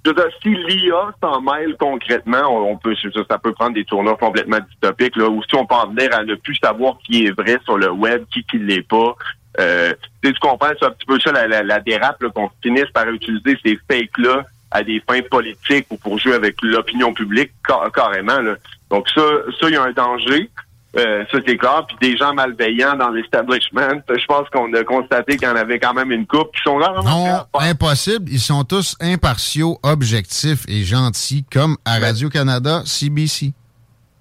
je 0.04 0.11
veux 0.11 0.30
si 0.42 0.49
l'IA 0.49 1.12
s'en 1.23 1.40
mêle 1.40 1.76
concrètement, 1.78 2.71
on 2.71 2.76
peut, 2.76 2.95
ça 3.28 3.38
peut 3.38 3.52
prendre 3.52 3.75
des 3.75 3.85
tournures 3.85 4.19
complètement 4.19 4.59
dystopiques, 4.61 5.16
là, 5.16 5.28
ou 5.28 5.42
si 5.42 5.54
on 5.54 5.66
peut 5.66 5.75
en 5.75 5.88
venir 5.88 6.14
à 6.14 6.25
ne 6.25 6.35
plus 6.37 6.57
savoir 6.57 6.99
qui 7.04 7.26
est 7.26 7.30
vrai 7.33 7.59
sur 7.64 7.76
le 7.76 7.90
web, 7.90 8.25
qui 8.33 8.42
qui 8.45 8.59
l'est 8.59 8.87
pas. 8.87 9.14
Euh, 9.59 9.92
tu 10.23 10.33
comprends, 10.35 10.71
c'est 10.78 10.87
un 10.87 10.90
petit 10.90 11.07
peu 11.07 11.19
ça 11.21 11.33
la, 11.33 11.62
la, 11.62 11.80
dérape, 11.80 12.25
qu'on 12.35 12.50
finisse 12.62 12.88
par 12.95 13.09
utiliser 13.09 13.59
ces 13.64 13.78
fakes-là 13.90 14.45
à 14.71 14.83
des 14.83 15.02
fins 15.07 15.23
politiques 15.23 15.87
ou 15.90 15.97
pour 15.97 16.19
jouer 16.19 16.35
avec 16.35 16.57
l'opinion 16.62 17.12
publique 17.12 17.50
carrément. 17.92 18.40
Là. 18.40 18.54
Donc 18.90 19.09
ça, 19.11 19.23
ça, 19.61 19.69
il 19.69 19.75
y 19.75 19.76
a 19.76 19.83
un 19.83 19.92
danger. 19.92 20.49
Euh, 20.97 21.25
ça, 21.31 21.39
c'est 21.47 21.57
clair. 21.57 21.87
Puis 21.87 22.11
des 22.11 22.17
gens 22.17 22.35
malveillants 22.35 22.97
dans 22.97 23.11
l'establishment, 23.11 24.03
je 24.09 24.27
pense 24.27 24.49
qu'on 24.51 24.73
a 24.75 24.83
constaté 24.83 25.37
qu'il 25.37 25.47
y 25.47 25.51
en 25.51 25.57
avait 25.57 25.79
quand 25.79 25.95
même 25.95 26.11
une 26.11 26.27
coupe 26.27 26.53
qui 26.55 26.63
sont 26.63 26.79
là. 26.79 26.95
Non, 27.05 27.47
impossible. 27.61 28.29
Ils 28.31 28.41
sont 28.41 28.65
tous 28.65 28.97
impartiaux, 29.01 29.79
objectifs 29.83 30.65
et 30.69 30.83
gentils, 30.83 31.45
comme 31.51 31.77
à 31.85 31.99
Radio-Canada, 31.99 32.83
CBC. 32.85 33.53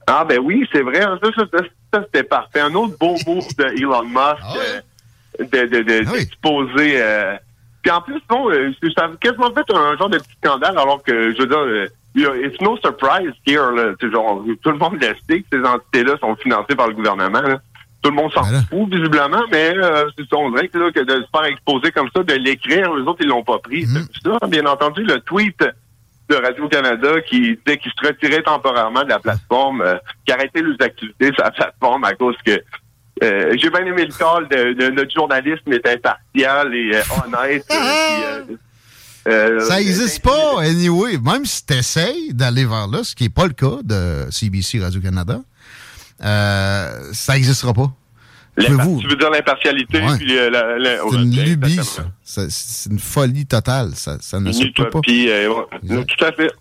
Ah 0.06 0.26
ben 0.26 0.40
oui, 0.40 0.68
c'est 0.72 0.82
vrai. 0.82 1.02
Hein. 1.04 1.20
Ça, 1.24 1.44
ça, 1.92 2.02
c'était 2.04 2.24
parfait. 2.24 2.62
Un 2.62 2.74
autre 2.76 2.98
beau 3.00 3.16
move 3.26 3.48
de 3.58 3.66
Elon 3.78 4.04
Musk 4.06 4.42
ah 4.42 4.54
euh, 4.58 4.82
de, 5.40 5.68
de, 5.68 5.82
de, 5.84 6.04
ah 6.06 6.50
euh, 6.80 7.38
puis 7.82 7.92
en 7.92 8.02
plus, 8.02 8.20
non, 8.30 8.50
ça 8.96 9.06
a 9.06 9.10
quasiment 9.22 9.52
fait 9.54 9.74
un 9.74 9.98
genre 9.98 10.10
de 10.10 10.18
petit 10.18 10.36
scandale, 10.44 10.78
alors 10.78 11.02
que, 11.02 11.34
je 11.34 11.42
veux 11.42 11.48
dire 11.48 11.90
it's 12.16 12.60
no 12.62 12.78
surprise 12.78 13.34
here. 13.46 13.72
Là. 13.72 13.94
Genre, 14.01 14.44
tout 14.62 14.72
le 14.72 14.78
monde 14.78 15.01
le 15.01 15.16
sait 15.30 15.42
que 15.42 15.46
ces 15.51 15.63
entités-là 15.63 16.18
sont 16.20 16.36
financées 16.38 16.75
par 16.75 16.88
le 16.88 16.94
gouvernement. 16.94 17.42
Tout 18.01 18.12
le 18.12 18.16
monde 18.16 18.32
s'en 18.32 18.44
fout, 18.44 18.89
visiblement, 18.89 19.44
mais 19.51 19.74
euh, 19.75 20.06
c'est 20.18 20.34
on 20.34 20.51
dirait 20.51 20.70
que, 20.70 20.78
là, 20.78 20.89
que 20.92 21.01
de 21.01 21.22
se 21.22 21.28
faire 21.32 21.44
exposer 21.46 21.92
comme 21.92 22.10
ça, 22.16 22.24
de 22.24 22.34
l'écrire, 22.34 22.94
les 22.94 23.04
autres, 23.04 23.20
ils 23.20 23.28
l'ont 23.28 23.44
pas 23.44 23.60
pris. 23.60 23.86
Mm 23.86 24.38
ça, 24.39 24.48
bien 24.48 24.66
entendu, 24.66 25.04
le 25.04 25.20
tweet 25.20 25.62
de 26.30 26.36
Radio-Canada 26.36 27.22
qui 27.22 27.42
disait 27.42 27.78
qu'il 27.78 27.92
se 27.92 28.08
retirait 28.08 28.44
temporairement 28.44 29.04
de 29.04 29.10
la 29.10 29.20
plateforme, 29.20 29.82
euh, 29.82 29.98
qui 30.25 30.32
arrêtait 30.32 30.62
les 30.62 30.75
activités 30.80 31.34
sur 31.34 31.44
la 31.44 31.51
plateforme 31.51 32.04
à 32.06 32.13
cause 32.13 32.36
que 32.46 32.62
euh, 33.22 33.54
j'ai 33.58 33.70
bien 33.70 33.86
aimé 33.86 34.06
le 34.06 34.13
call 34.18 34.48
de, 34.48 34.74
de, 34.74 34.89
notre 34.92 35.13
journalisme 35.13 35.74
est 35.74 35.86
impartial 35.86 36.74
et 36.74 36.96
euh, 36.96 37.01
honnête. 37.25 37.66
Euh, 39.29 39.59
ça 39.59 39.77
n'existe 39.77 40.21
pas, 40.21 40.62
anyway. 40.62 41.17
Même 41.17 41.45
si 41.45 41.65
tu 41.65 41.74
essayes 41.74 42.33
d'aller 42.33 42.65
vers 42.65 42.88
là, 42.88 43.03
ce 43.03 43.15
qui 43.15 43.24
n'est 43.24 43.29
pas 43.29 43.45
le 43.45 43.53
cas 43.53 43.77
de 43.83 44.27
CBC 44.31 44.79
Radio-Canada, 44.79 45.41
euh, 46.24 47.09
ça 47.13 47.33
n'existera 47.33 47.74
pas. 47.74 47.91
Tu 48.59 48.71
veux 48.71 49.15
dire 49.15 49.29
l'impartialité 49.29 50.01
euh, 50.01 51.00
C'est 51.09 51.17
une 51.17 51.43
lubie, 51.43 51.79
ça. 51.83 52.03
C'est 52.50 52.89
une 52.89 53.00
folie 53.00 53.45
totale. 53.45 53.91
Ça, 53.95 54.17
ça 54.19 54.39
ne 54.39 54.51
se 54.51 54.65
peut 54.75 54.89
pas. 54.89 55.00
Tout 55.00 56.25
à 56.25 56.31
fait. 56.33 56.51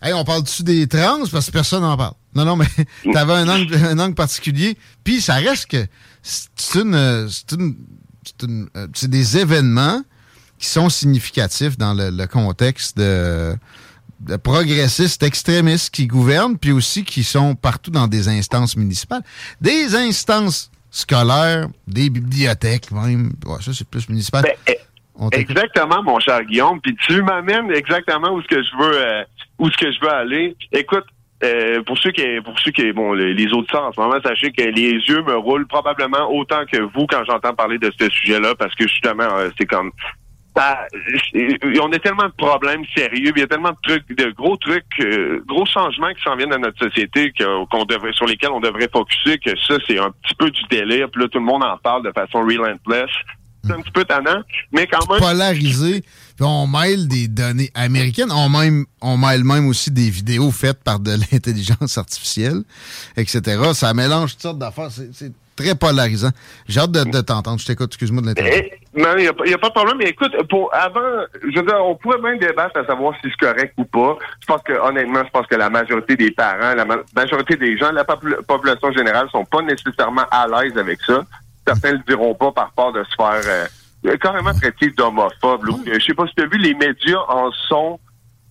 Hey, 0.00 0.12
on 0.12 0.24
parle-tu 0.24 0.62
des 0.64 0.86
trans? 0.88 1.20
Parce 1.30 1.46
que 1.46 1.52
personne 1.52 1.82
n'en 1.82 1.96
parle? 1.96 2.14
Non, 2.34 2.44
non, 2.44 2.56
mais 2.56 2.66
t'avais 3.12 3.34
un 3.34 3.48
angle, 3.48 3.74
un 3.74 3.98
angle 3.98 4.14
particulier. 4.14 4.76
Puis 5.04 5.20
ça 5.20 5.34
reste 5.34 5.66
que 5.66 5.86
c'est 6.22 6.80
une, 6.80 7.28
c'est 7.28 7.52
une, 7.52 8.68
c'est 8.94 9.10
des 9.10 9.38
événements 9.38 10.02
qui 10.62 10.68
sont 10.68 10.88
significatifs 10.88 11.76
dans 11.76 11.92
le, 11.92 12.26
contexte 12.26 12.96
de, 12.96 13.56
progressistes 14.44 15.24
extrémistes 15.24 15.92
qui 15.92 16.06
gouvernent, 16.06 16.56
puis 16.56 16.70
aussi 16.70 17.02
qui 17.02 17.24
sont 17.24 17.56
partout 17.56 17.90
dans 17.90 18.06
des 18.06 18.28
instances 18.28 18.76
municipales. 18.76 19.22
Des 19.60 19.96
instances 19.96 20.70
scolaires, 20.88 21.66
des 21.88 22.10
bibliothèques 22.10 22.92
même. 22.92 23.32
ça, 23.60 23.72
c'est 23.74 23.88
plus 23.88 24.08
municipal. 24.08 24.44
Ben, 24.44 24.54
eh, 24.68 25.36
exactement, 25.36 26.00
mon 26.04 26.20
cher 26.20 26.44
Guillaume. 26.44 26.80
Puis 26.80 26.94
tu 27.08 27.22
m'amènes 27.22 27.72
exactement 27.72 28.32
où 28.32 28.40
ce 28.42 28.46
que 28.46 28.62
je 28.62 28.76
veux 28.78 29.02
euh, 29.02 29.24
où 29.58 29.68
ce 29.68 29.76
que 29.76 29.90
je 29.90 29.98
veux 30.00 30.12
aller. 30.12 30.56
Écoute, 30.70 31.06
euh, 31.42 31.82
pour 31.82 31.98
ceux 31.98 32.12
qui, 32.12 32.22
pour 32.44 32.56
ceux 32.60 32.70
qui, 32.70 32.92
bon, 32.92 33.14
les, 33.14 33.34
les 33.34 33.52
auditeurs 33.52 33.82
en 33.82 33.92
ce 33.92 34.00
moment, 34.00 34.20
sachez 34.24 34.52
que 34.52 34.62
les 34.62 34.92
yeux 34.92 35.22
me 35.22 35.36
roulent 35.36 35.66
probablement 35.66 36.30
autant 36.30 36.64
que 36.70 36.78
vous 36.78 37.06
quand 37.08 37.24
j'entends 37.24 37.52
parler 37.52 37.78
de 37.78 37.90
ce 37.98 38.08
sujet-là, 38.08 38.54
parce 38.54 38.74
que 38.76 38.86
justement, 38.86 39.24
euh, 39.24 39.50
c'est 39.58 39.66
comme 39.66 39.90
on 40.54 41.92
a 41.92 41.98
tellement 41.98 42.26
de 42.26 42.34
problèmes 42.36 42.84
sérieux, 42.94 43.32
il 43.34 43.40
y 43.40 43.42
a 43.42 43.46
tellement 43.46 43.70
de 43.70 43.76
trucs, 43.82 44.08
de 44.16 44.30
gros 44.32 44.56
trucs, 44.56 44.84
euh, 45.00 45.42
gros 45.46 45.64
changements 45.66 46.12
qui 46.12 46.22
s'en 46.22 46.36
viennent 46.36 46.50
dans 46.50 46.58
notre 46.58 46.78
société 46.78 47.32
qu'on 47.70 47.84
devrait, 47.84 48.12
sur 48.12 48.26
lesquels 48.26 48.50
on 48.50 48.60
devrait 48.60 48.88
focuser, 48.92 49.38
que 49.38 49.50
ça, 49.66 49.76
c'est 49.86 49.98
un 49.98 50.10
petit 50.10 50.34
peu 50.34 50.50
du 50.50 50.62
délire. 50.70 51.10
Puis 51.10 51.22
là, 51.22 51.28
tout 51.28 51.38
le 51.38 51.44
monde 51.44 51.64
en 51.64 51.76
parle 51.78 52.04
de 52.04 52.12
façon 52.12 52.40
relentless. 52.40 53.10
C'est 53.64 53.72
un 53.72 53.80
petit 53.80 53.92
peu 53.92 54.04
tannant, 54.04 54.42
mais 54.72 54.88
quand 54.88 55.08
même. 55.08 55.20
Polarisé. 55.20 56.00
Puis 56.00 56.44
on 56.44 56.66
mêle 56.66 57.06
des 57.06 57.28
données 57.28 57.70
américaines. 57.74 58.32
On, 58.32 58.48
même, 58.48 58.86
on 59.00 59.16
mêle 59.16 59.44
même 59.44 59.68
aussi 59.68 59.92
des 59.92 60.10
vidéos 60.10 60.50
faites 60.50 60.82
par 60.82 60.98
de 60.98 61.12
l'intelligence 61.12 61.96
artificielle, 61.96 62.62
etc. 63.16 63.72
Ça 63.74 63.94
mélange 63.94 64.32
toutes 64.32 64.42
sortes 64.42 64.58
d'affaires. 64.58 64.90
C'est 64.90 65.32
très 65.62 65.74
polarisant. 65.74 66.30
J'ai 66.68 66.80
hâte 66.80 66.92
de, 66.92 67.20
t'entendre. 67.20 67.58
Je 67.58 67.66
t'écoute, 67.66 67.88
excuse-moi 67.90 68.22
de 68.22 68.26
l'interrompre. 68.28 68.54
Eh, 68.56 69.00
non, 69.00 69.14
il 69.16 69.22
n'y 69.22 69.54
a, 69.54 69.58
pas 69.58 69.68
de 69.68 69.74
problème. 69.74 69.96
Mais 69.98 70.10
écoute, 70.10 70.32
pour 70.48 70.72
avant, 70.74 71.24
je 71.42 71.58
veux 71.58 71.66
dire, 71.66 71.78
on 71.84 71.94
pourrait 71.96 72.20
même 72.20 72.38
débattre 72.38 72.78
à 72.78 72.84
savoir 72.84 73.14
si 73.22 73.30
c'est 73.30 73.46
correct 73.46 73.74
ou 73.76 73.84
pas. 73.84 74.18
Je 74.40 74.46
pense 74.46 74.62
que, 74.62 74.72
honnêtement, 74.72 75.22
je 75.24 75.30
pense 75.30 75.46
que 75.46 75.56
la 75.56 75.70
majorité 75.70 76.16
des 76.16 76.30
parents, 76.30 76.74
la 76.74 76.86
majorité 77.14 77.56
des 77.56 77.76
gens, 77.76 77.92
la 77.92 78.04
population 78.04 78.92
générale 78.92 79.28
sont 79.30 79.44
pas 79.44 79.62
nécessairement 79.62 80.26
à 80.30 80.46
l'aise 80.46 80.76
avec 80.76 81.00
ça. 81.02 81.24
Certains 81.66 81.92
le 81.92 82.00
diront 82.06 82.34
pas 82.34 82.52
par 82.52 82.72
peur 82.72 82.92
de 82.92 83.04
se 83.04 83.14
faire 83.16 83.68
euh, 84.04 84.16
carrément 84.16 84.52
traiter 84.52 84.90
d'homophobe. 84.90 85.64
Je 85.86 86.04
sais 86.04 86.14
pas 86.14 86.26
si 86.26 86.34
tu 86.34 86.42
as 86.42 86.46
vu, 86.46 86.58
les 86.58 86.74
médias 86.74 87.20
en 87.28 87.50
sont 87.52 88.00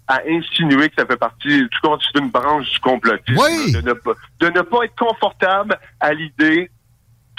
à 0.08 0.22
insinuer 0.27 0.89
que 0.89 0.96
ça 0.98 1.06
fait 1.06 1.18
partie 1.18 1.68
tout 1.70 1.88
compte 1.88 2.01
d'une 2.15 2.30
branche 2.30 2.70
du 2.70 2.80
complotisme. 2.80 3.39
Oui. 3.39 3.72
De, 3.72 3.82
ne 3.82 3.94
pas, 3.94 4.12
de 4.39 4.48
ne 4.48 4.62
pas 4.62 4.84
être 4.84 4.96
confortable 4.96 5.77
à 6.00 6.13
l'idée 6.13 6.70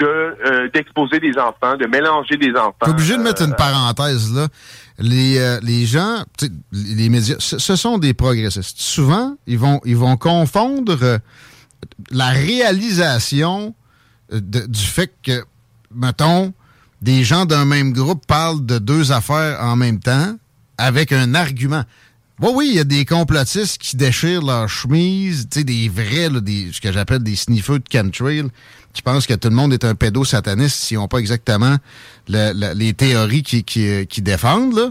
de 0.02 0.36
euh, 0.46 0.68
d'exposer 0.72 1.20
des 1.20 1.38
enfants, 1.38 1.76
de 1.76 1.86
mélanger 1.86 2.36
des 2.36 2.52
enfants. 2.56 2.86
Je 2.86 2.90
obligé 2.90 3.16
de 3.16 3.22
mettre 3.22 3.42
une 3.42 3.52
euh, 3.52 3.56
parenthèse 3.56 4.32
là. 4.32 4.48
Les, 4.98 5.38
euh, 5.38 5.58
les 5.62 5.86
gens, 5.86 6.24
les 6.72 7.08
médias, 7.08 7.36
ce, 7.38 7.76
sont 7.76 7.98
des 7.98 8.14
progressistes. 8.14 8.78
Souvent, 8.78 9.36
ils 9.46 9.58
vont, 9.58 9.80
ils 9.84 9.96
vont 9.96 10.16
confondre 10.16 11.18
la 12.10 12.28
réalisation 12.28 13.74
du 14.30 14.84
fait 14.84 15.12
que, 15.22 15.44
mettons, 15.94 16.52
des 17.00 17.24
gens 17.24 17.46
d'un 17.46 17.64
même 17.64 17.92
groupe 17.92 18.26
parlent 18.26 18.64
de 18.64 18.78
deux 18.78 19.12
affaires 19.12 19.58
en 19.60 19.76
même 19.76 19.98
temps 19.98 20.36
avec 20.78 21.10
un 21.12 21.34
argument. 21.34 21.84
Bon, 22.42 22.56
oui, 22.56 22.70
il 22.72 22.74
y 22.74 22.80
a 22.80 22.84
des 22.84 23.04
complotistes 23.04 23.78
qui 23.78 23.94
déchirent 23.94 24.42
leur 24.42 24.68
chemise, 24.68 25.46
tu 25.48 25.60
sais, 25.60 25.64
des 25.64 25.88
vrais, 25.88 26.28
des, 26.40 26.72
ce 26.72 26.80
que 26.80 26.90
j'appelle 26.90 27.22
des 27.22 27.36
sniffers 27.36 27.78
de 27.78 27.84
chemtrail, 27.88 28.48
qui 28.92 29.00
pensent 29.00 29.28
que 29.28 29.34
tout 29.34 29.48
le 29.48 29.54
monde 29.54 29.72
est 29.72 29.84
un 29.84 29.94
pédosataniste 29.94 30.74
s'ils 30.74 30.96
n'ont 30.96 31.06
pas 31.06 31.18
exactement 31.18 31.76
les 32.26 32.94
théories 32.94 33.44
qui, 33.44 33.62
qui, 33.62 34.22
défendent. 34.22 34.74
Là. 34.74 34.90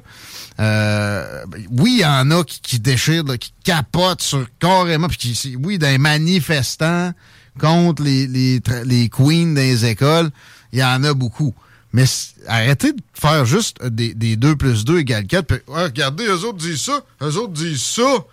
Euh, 0.61 1.43
oui, 1.71 1.95
il 1.97 2.01
y 2.03 2.05
en 2.05 2.31
a 2.31 2.41
qui, 2.45 2.79
déchirent, 2.79 3.25
qui 3.37 3.51
capotent 3.65 4.21
sur 4.21 4.47
carrément, 4.57 5.09
puis 5.09 5.17
qui, 5.17 5.57
oui, 5.61 5.77
des 5.77 5.97
manifestants 5.97 7.11
contre 7.59 8.01
les, 8.01 8.27
les, 8.27 8.61
les 8.85 9.09
queens 9.09 9.55
des 9.55 9.87
écoles, 9.87 10.29
il 10.71 10.79
y 10.79 10.83
en 10.85 11.03
a 11.03 11.13
beaucoup. 11.13 11.53
Mais 11.93 12.03
arrêtez 12.47 12.93
de 12.93 13.01
faire 13.13 13.45
juste 13.45 13.83
des, 13.85 14.13
des 14.13 14.35
2 14.35 14.55
plus 14.55 14.85
2 14.85 14.99
égale 14.99 15.27
4. 15.27 15.45
Puis, 15.45 15.57
regardez, 15.67 16.25
eux 16.25 16.45
autres 16.45 16.57
disent 16.57 16.81
ça, 16.81 17.01
eux 17.21 17.37
autres 17.37 17.53
disent 17.53 17.83
ça. 17.83 18.25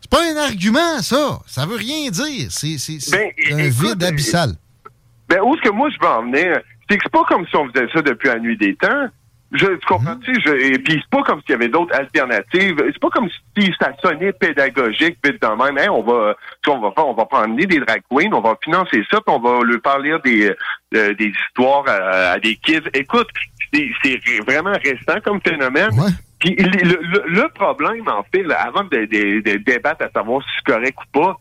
C'est 0.00 0.10
pas 0.10 0.22
un 0.32 0.36
argument, 0.36 1.00
ça. 1.00 1.40
Ça 1.46 1.64
veut 1.64 1.76
rien 1.76 2.10
dire. 2.10 2.48
C'est 2.50 2.76
ben, 3.10 3.30
un 3.52 3.68
vide 3.68 4.02
abyssal. 4.02 4.54
Ben, 5.28 5.40
où 5.42 5.54
est-ce 5.54 5.62
que 5.62 5.70
moi 5.70 5.88
je 5.90 5.96
veux 6.00 6.12
en 6.12 6.22
venir? 6.24 6.60
C'est 6.88 6.98
que 6.98 7.02
c'est 7.04 7.12
pas 7.12 7.24
comme 7.28 7.46
si 7.46 7.56
on 7.56 7.70
faisait 7.70 7.86
ça 7.92 8.02
depuis 8.02 8.28
la 8.28 8.38
nuit 8.38 8.58
des 8.58 8.76
temps. 8.76 9.08
Je, 9.54 9.66
tu 9.66 9.86
comprends-tu? 9.86 10.32
Mhm. 10.32 10.56
Et 10.60 10.78
puis 10.78 10.94
c'est 10.94 11.10
pas 11.10 11.22
comme 11.22 11.40
s'il 11.42 11.50
y 11.50 11.54
avait 11.54 11.68
d'autres 11.68 11.94
alternatives. 11.94 12.76
C'est 12.76 12.98
pas 12.98 13.10
comme 13.10 13.28
si 13.56 13.72
ça 13.80 13.92
sonnait 14.02 14.32
pédagogique, 14.32 15.16
vite 15.24 15.40
de 15.40 15.46
même. 15.46 15.90
on 15.92 16.02
va, 16.02 16.34
on 16.66 16.80
va 16.80 16.90
faire, 16.90 17.06
on 17.06 17.14
va 17.14 17.24
prendre 17.24 17.56
des 17.56 17.66
drag 17.66 18.02
queens, 18.10 18.32
on 18.32 18.40
va 18.40 18.56
financer 18.62 19.02
ça, 19.10 19.20
puis 19.20 19.34
on 19.34 19.38
va 19.38 19.64
leur 19.64 19.80
parler 19.80 20.16
des, 20.24 20.52
euh, 20.94 21.14
des 21.14 21.32
histoires 21.48 21.84
à, 21.86 22.38
des 22.40 22.56
kids. 22.56 22.82
Écoute, 22.92 23.28
c'est 23.72 24.20
vraiment 24.46 24.72
récent 24.72 25.20
comme 25.24 25.40
phénomène. 25.40 25.90
Puis 26.40 26.56
le, 26.56 27.48
problème, 27.54 28.08
en 28.08 28.24
fait, 28.24 28.44
avant 28.52 28.84
de, 28.84 29.06
de 29.06 29.56
débattre 29.58 30.04
à 30.04 30.10
savoir 30.10 30.42
si 30.42 30.48
c'est 30.56 30.72
correct 30.72 30.98
ou 30.98 31.20
pas, 31.20 31.36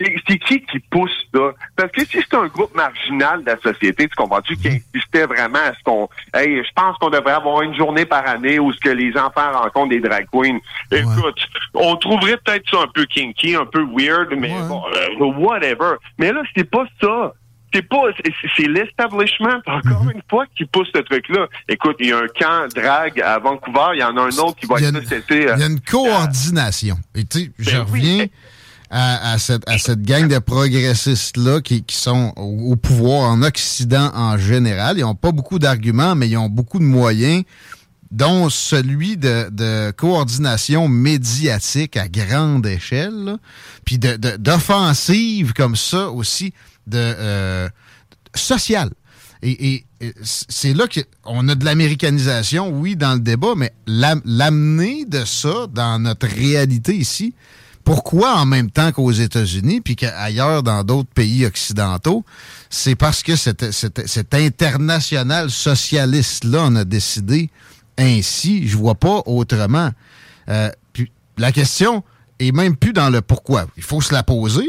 c'est 0.00 0.38
qui 0.38 0.60
qui 0.62 0.78
pousse 0.90 1.10
ça? 1.34 1.52
Parce 1.76 1.90
que 1.92 2.04
si 2.04 2.18
c'est 2.18 2.34
un 2.34 2.46
groupe 2.46 2.74
marginal 2.74 3.42
de 3.42 3.50
la 3.50 3.58
société, 3.58 4.08
tu 4.08 4.14
comprends-tu, 4.16 4.56
qui 4.56 4.68
insistait 4.68 5.26
vraiment 5.26 5.58
à 5.58 5.74
ce 5.74 5.82
qu'on... 5.84 6.08
Hey, 6.34 6.62
je 6.62 6.70
pense 6.74 6.96
qu'on 6.98 7.10
devrait 7.10 7.32
avoir 7.32 7.62
une 7.62 7.74
journée 7.76 8.04
par 8.04 8.26
année 8.28 8.58
où 8.58 8.72
ce 8.72 8.78
que 8.80 8.90
les 8.90 9.16
enfants 9.16 9.52
rencontrent 9.52 9.90
des 9.90 10.00
drag 10.00 10.26
queens. 10.32 10.58
Écoute, 10.92 11.38
on 11.74 11.96
trouverait 11.96 12.38
peut-être 12.44 12.68
ça 12.70 12.82
un 12.82 12.88
peu 12.94 13.04
kinky, 13.06 13.56
un 13.56 13.66
peu 13.66 13.84
weird, 13.96 14.32
mais 14.36 14.54
bon, 14.68 14.82
euh, 14.94 15.24
whatever. 15.38 15.96
Mais 16.18 16.32
là, 16.32 16.42
c'est 16.56 16.68
pas 16.68 16.84
ça 17.00 17.32
c'est 17.72 17.82
pas 17.82 18.02
c'est 18.56 18.66
l'establishment 18.66 19.60
encore 19.66 20.04
mhm. 20.04 20.12
une 20.14 20.22
fois 20.28 20.46
qui 20.56 20.64
pousse 20.64 20.88
ce 20.94 21.00
truc 21.00 21.28
là 21.28 21.46
écoute 21.68 21.96
il 22.00 22.08
y 22.08 22.12
a 22.12 22.18
un 22.18 22.28
camp 22.28 22.66
drag 22.74 23.20
à 23.20 23.38
Vancouver 23.38 23.90
il 23.94 24.00
y 24.00 24.04
en 24.04 24.16
a 24.16 24.22
un 24.22 24.38
autre 24.38 24.56
qui 24.56 24.66
va 24.66 24.76
être 24.80 25.24
il 25.30 25.42
y 25.42 25.62
a 25.62 25.66
une 25.66 25.80
coordination 25.80 26.96
et 27.14 27.24
tu 27.24 27.40
sais 27.40 27.50
je 27.58 27.70
ben 27.70 27.82
reviens 27.82 28.26
à, 28.90 29.38
cette, 29.38 29.68
à 29.68 29.78
cette 29.78 30.02
gang 30.02 30.28
de 30.28 30.38
progressistes-là 30.38 31.60
qui, 31.60 31.82
qui 31.82 31.96
sont 31.96 32.32
au, 32.36 32.76
pouvoir 32.76 33.30
en 33.30 33.42
Occident 33.42 34.10
en 34.14 34.38
général. 34.38 34.98
Ils 34.98 35.02
n'ont 35.02 35.14
pas 35.14 35.32
beaucoup 35.32 35.58
d'arguments, 35.58 36.14
mais 36.14 36.28
ils 36.28 36.36
ont 36.36 36.48
beaucoup 36.48 36.78
de 36.78 36.84
moyens, 36.84 37.44
dont 38.10 38.48
celui 38.48 39.18
de, 39.18 39.50
de 39.50 39.90
coordination 39.90 40.88
médiatique 40.88 41.96
à 41.98 42.08
grande 42.08 42.66
échelle, 42.66 43.36
puis 43.84 43.98
d'offensive 43.98 45.48
de, 45.48 45.52
comme 45.52 45.76
ça 45.76 46.08
aussi, 46.08 46.54
de 46.86 46.96
euh, 46.96 47.68
sociale. 48.34 48.90
Et, 49.42 49.84
et 50.00 50.14
c'est 50.22 50.74
là 50.74 50.86
qu'on 51.24 51.48
a 51.48 51.54
de 51.54 51.64
l'américanisation, 51.64 52.70
oui, 52.70 52.96
dans 52.96 53.14
le 53.14 53.20
débat, 53.20 53.54
mais 53.56 53.72
l'amener 53.86 55.04
de 55.04 55.24
ça 55.24 55.66
dans 55.72 56.00
notre 56.00 56.26
réalité 56.26 56.96
ici, 56.96 57.34
pourquoi 57.88 58.36
en 58.36 58.44
même 58.44 58.70
temps 58.70 58.92
qu'aux 58.92 59.12
États-Unis, 59.12 59.80
puis 59.80 59.96
qu'ailleurs 59.96 60.62
dans 60.62 60.84
d'autres 60.84 61.08
pays 61.08 61.46
occidentaux, 61.46 62.22
c'est 62.68 62.94
parce 62.94 63.22
que 63.22 63.34
cet, 63.34 64.34
international 64.34 65.50
socialiste-là 65.50 66.64
en 66.64 66.76
a 66.76 66.84
décidé 66.84 67.48
ainsi. 67.96 68.68
Je 68.68 68.76
vois 68.76 68.94
pas 68.94 69.22
autrement. 69.24 69.88
Euh, 70.50 70.68
puis 70.92 71.10
la 71.38 71.50
question 71.50 72.04
est 72.38 72.52
même 72.52 72.76
plus 72.76 72.92
dans 72.92 73.08
le 73.08 73.22
pourquoi. 73.22 73.64
Il 73.78 73.82
faut 73.82 74.02
se 74.02 74.12
la 74.12 74.22
poser. 74.22 74.68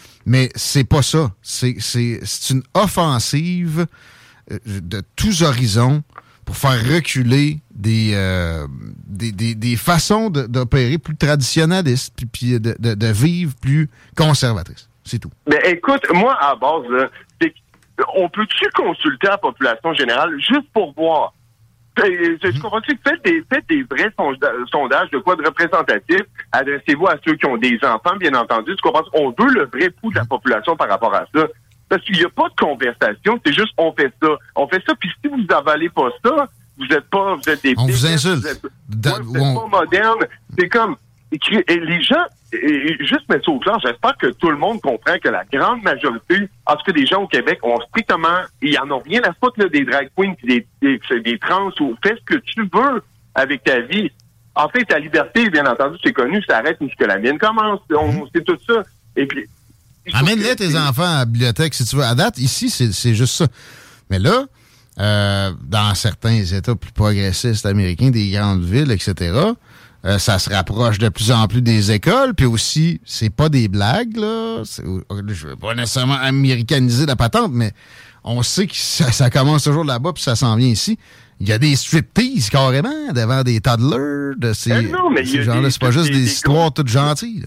Mais 0.25 0.49
c'est 0.55 0.83
pas 0.83 1.01
ça. 1.01 1.31
C'est 1.41 1.75
une 2.49 2.63
offensive 2.73 3.85
euh, 4.51 4.57
de 4.65 5.01
tous 5.15 5.43
horizons 5.43 6.03
pour 6.45 6.55
faire 6.55 6.79
reculer 6.93 7.59
des, 7.73 8.11
euh, 8.13 8.67
des, 9.05 9.31
des, 9.31 9.55
des, 9.55 9.75
façons 9.75 10.29
d'opérer 10.29 10.97
plus 10.97 11.15
traditionnalistes, 11.15 12.13
puis, 12.15 12.25
puis 12.25 12.59
de, 12.59 12.75
de, 12.77 13.07
vivre 13.07 13.53
plus 13.61 13.89
conservatrices. 14.17 14.89
C'est 15.03 15.19
tout. 15.19 15.31
Mais 15.47 15.59
écoute, 15.65 16.01
moi, 16.13 16.37
à 16.41 16.55
base, 16.55 17.09
on 18.15 18.29
peut-tu 18.29 18.69
consulter 18.75 19.27
la 19.27 19.37
population 19.37 19.93
générale 19.93 20.31
juste 20.39 20.69
pour 20.73 20.93
voir 20.93 21.33
je 21.97 22.47
mhm. 22.47 22.59
comprends 22.61 22.81
que 22.81 22.93
faites 23.05 23.23
des, 23.23 23.43
faites 23.51 23.67
des 23.67 23.83
vrais 23.83 24.11
sondages 24.71 25.09
de 25.11 25.17
quoi 25.19 25.35
de 25.35 25.43
représentatif. 25.43 26.21
Adressez-vous 26.51 27.07
à 27.07 27.15
ceux 27.25 27.35
qui 27.35 27.45
ont 27.45 27.57
des 27.57 27.77
enfants, 27.83 28.15
bien 28.17 28.33
entendu. 28.33 28.75
Tu 28.75 28.81
comprends? 28.81 29.03
On 29.13 29.29
veut 29.29 29.51
le 29.51 29.65
vrai 29.65 29.89
pouls 29.89 30.11
de 30.11 30.15
la 30.15 30.23
mhm. 30.23 30.27
population 30.27 30.75
par 30.75 30.89
rapport 30.89 31.13
à 31.13 31.25
ça. 31.33 31.47
Parce 31.89 32.01
qu'il 32.03 32.15
n'y 32.15 32.23
a 32.23 32.29
pas 32.29 32.47
de 32.47 32.55
conversation, 32.55 33.39
c'est 33.45 33.51
juste 33.51 33.73
on 33.77 33.91
fait 33.91 34.13
ça. 34.21 34.29
On 34.55 34.65
fait 34.67 34.81
ça, 34.87 34.93
puis 34.97 35.09
si 35.21 35.29
vous 35.29 35.45
avalez 35.53 35.89
pas 35.89 36.09
ça, 36.23 36.47
vous 36.77 36.85
êtes 36.95 37.09
pas, 37.09 37.35
vous 37.35 37.49
êtes 37.49 37.61
des 37.61 37.73
On 37.77 37.85
vous 37.85 38.05
insulte. 38.05 38.39
Vous 38.39 38.47
êtes, 38.47 38.61
pas 38.61 39.67
moderne. 39.67 40.19
C'est 40.57 40.69
comme 40.69 40.95
et 41.31 41.79
les 41.79 42.01
gens, 42.01 42.23
et 42.51 42.97
juste 42.99 43.27
mettre 43.29 43.45
ça 43.45 43.51
au 43.51 43.59
clair, 43.59 43.77
j'espère 43.83 44.17
que 44.17 44.27
tout 44.27 44.49
le 44.49 44.57
monde 44.57 44.81
comprend 44.81 45.17
que 45.17 45.29
la 45.29 45.43
grande 45.51 45.81
majorité, 45.81 46.49
en 46.65 46.75
tout 46.75 46.83
cas 46.85 46.91
des 46.91 47.05
gens 47.05 47.23
au 47.23 47.27
Québec, 47.27 47.59
ont 47.63 47.79
strictement, 47.89 48.41
ils 48.61 48.77
en 48.79 48.91
ont 48.91 48.99
rien 48.99 49.21
à 49.23 49.33
foutre 49.33 49.59
là, 49.59 49.69
des 49.69 49.85
drag 49.85 50.09
queens, 50.15 50.33
des, 50.43 50.67
des, 50.81 50.99
des 51.23 51.39
trans, 51.39 51.71
ou 51.79 51.95
fais 52.03 52.15
ce 52.15 52.35
que 52.35 52.39
tu 52.39 52.61
veux 52.61 53.03
avec 53.35 53.63
ta 53.63 53.79
vie. 53.79 54.11
En 54.55 54.67
fait, 54.67 54.83
ta 54.83 54.99
liberté, 54.99 55.49
bien 55.49 55.65
entendu, 55.65 55.97
c'est 56.03 56.11
connu, 56.11 56.43
ça 56.47 56.57
arrête 56.57 56.77
que 56.77 57.05
la 57.05 57.17
mienne 57.17 57.37
commence. 57.37 57.79
On, 57.95 58.11
mhm. 58.11 58.27
c'est 58.35 58.43
tout 58.43 58.57
ça. 58.67 58.83
Et 59.15 59.25
puis, 59.25 59.45
Amène-les 60.13 60.55
tes 60.55 60.75
enfants 60.75 61.03
à 61.03 61.19
la 61.19 61.25
bibliothèque 61.25 61.73
si 61.73 61.85
tu 61.85 61.95
veux. 61.95 62.03
À 62.03 62.15
date, 62.15 62.37
ici, 62.39 62.69
c'est 62.69 63.13
juste 63.13 63.35
ça. 63.35 63.47
Mais 64.09 64.19
là, 64.19 64.45
euh, 64.99 65.51
dans 65.63 65.95
certains 65.95 66.43
États 66.43 66.75
plus 66.75 66.91
progressistes 66.91 67.65
américains, 67.65 68.09
des 68.09 68.31
grandes 68.31 68.63
villes, 68.63 68.91
etc., 68.91 69.31
euh, 70.03 70.17
ça 70.17 70.39
se 70.39 70.49
rapproche 70.49 70.97
de 70.97 71.09
plus 71.09 71.31
en 71.31 71.47
plus 71.47 71.61
des 71.61 71.91
écoles. 71.91 72.33
Puis 72.33 72.45
aussi, 72.45 73.01
c'est 73.05 73.33
pas 73.33 73.49
des 73.49 73.67
blagues, 73.67 74.17
là. 74.17 74.63
Je 74.63 75.47
veux 75.47 75.55
pas 75.55 75.75
nécessairement 75.75 76.17
américaniser 76.19 77.05
la 77.05 77.15
patente, 77.15 77.51
mais 77.53 77.71
on 78.23 78.41
sait 78.41 78.67
que 78.67 78.75
ça, 78.75 79.29
commence 79.29 79.63
toujours 79.63 79.83
là-bas, 79.83 80.13
puis 80.13 80.23
ça 80.23 80.35
s'en 80.35 80.55
vient 80.55 80.67
ici. 80.67 80.97
Il 81.39 81.49
y 81.49 81.51
a 81.51 81.57
des 81.57 81.75
striptease 81.75 82.49
carrément 82.49 83.11
devant 83.13 83.41
des 83.41 83.59
toddlers 83.61 84.35
de 84.37 84.53
ces, 84.53 84.71
eh 84.71 84.91
non, 84.91 85.09
mais 85.09 85.25
gens-là. 85.25 85.71
C'est 85.71 85.81
pas 85.81 85.91
juste 85.91 86.11
des, 86.11 86.23
histoires 86.23 86.71
toutes 86.71 86.87
gentilles. 86.87 87.45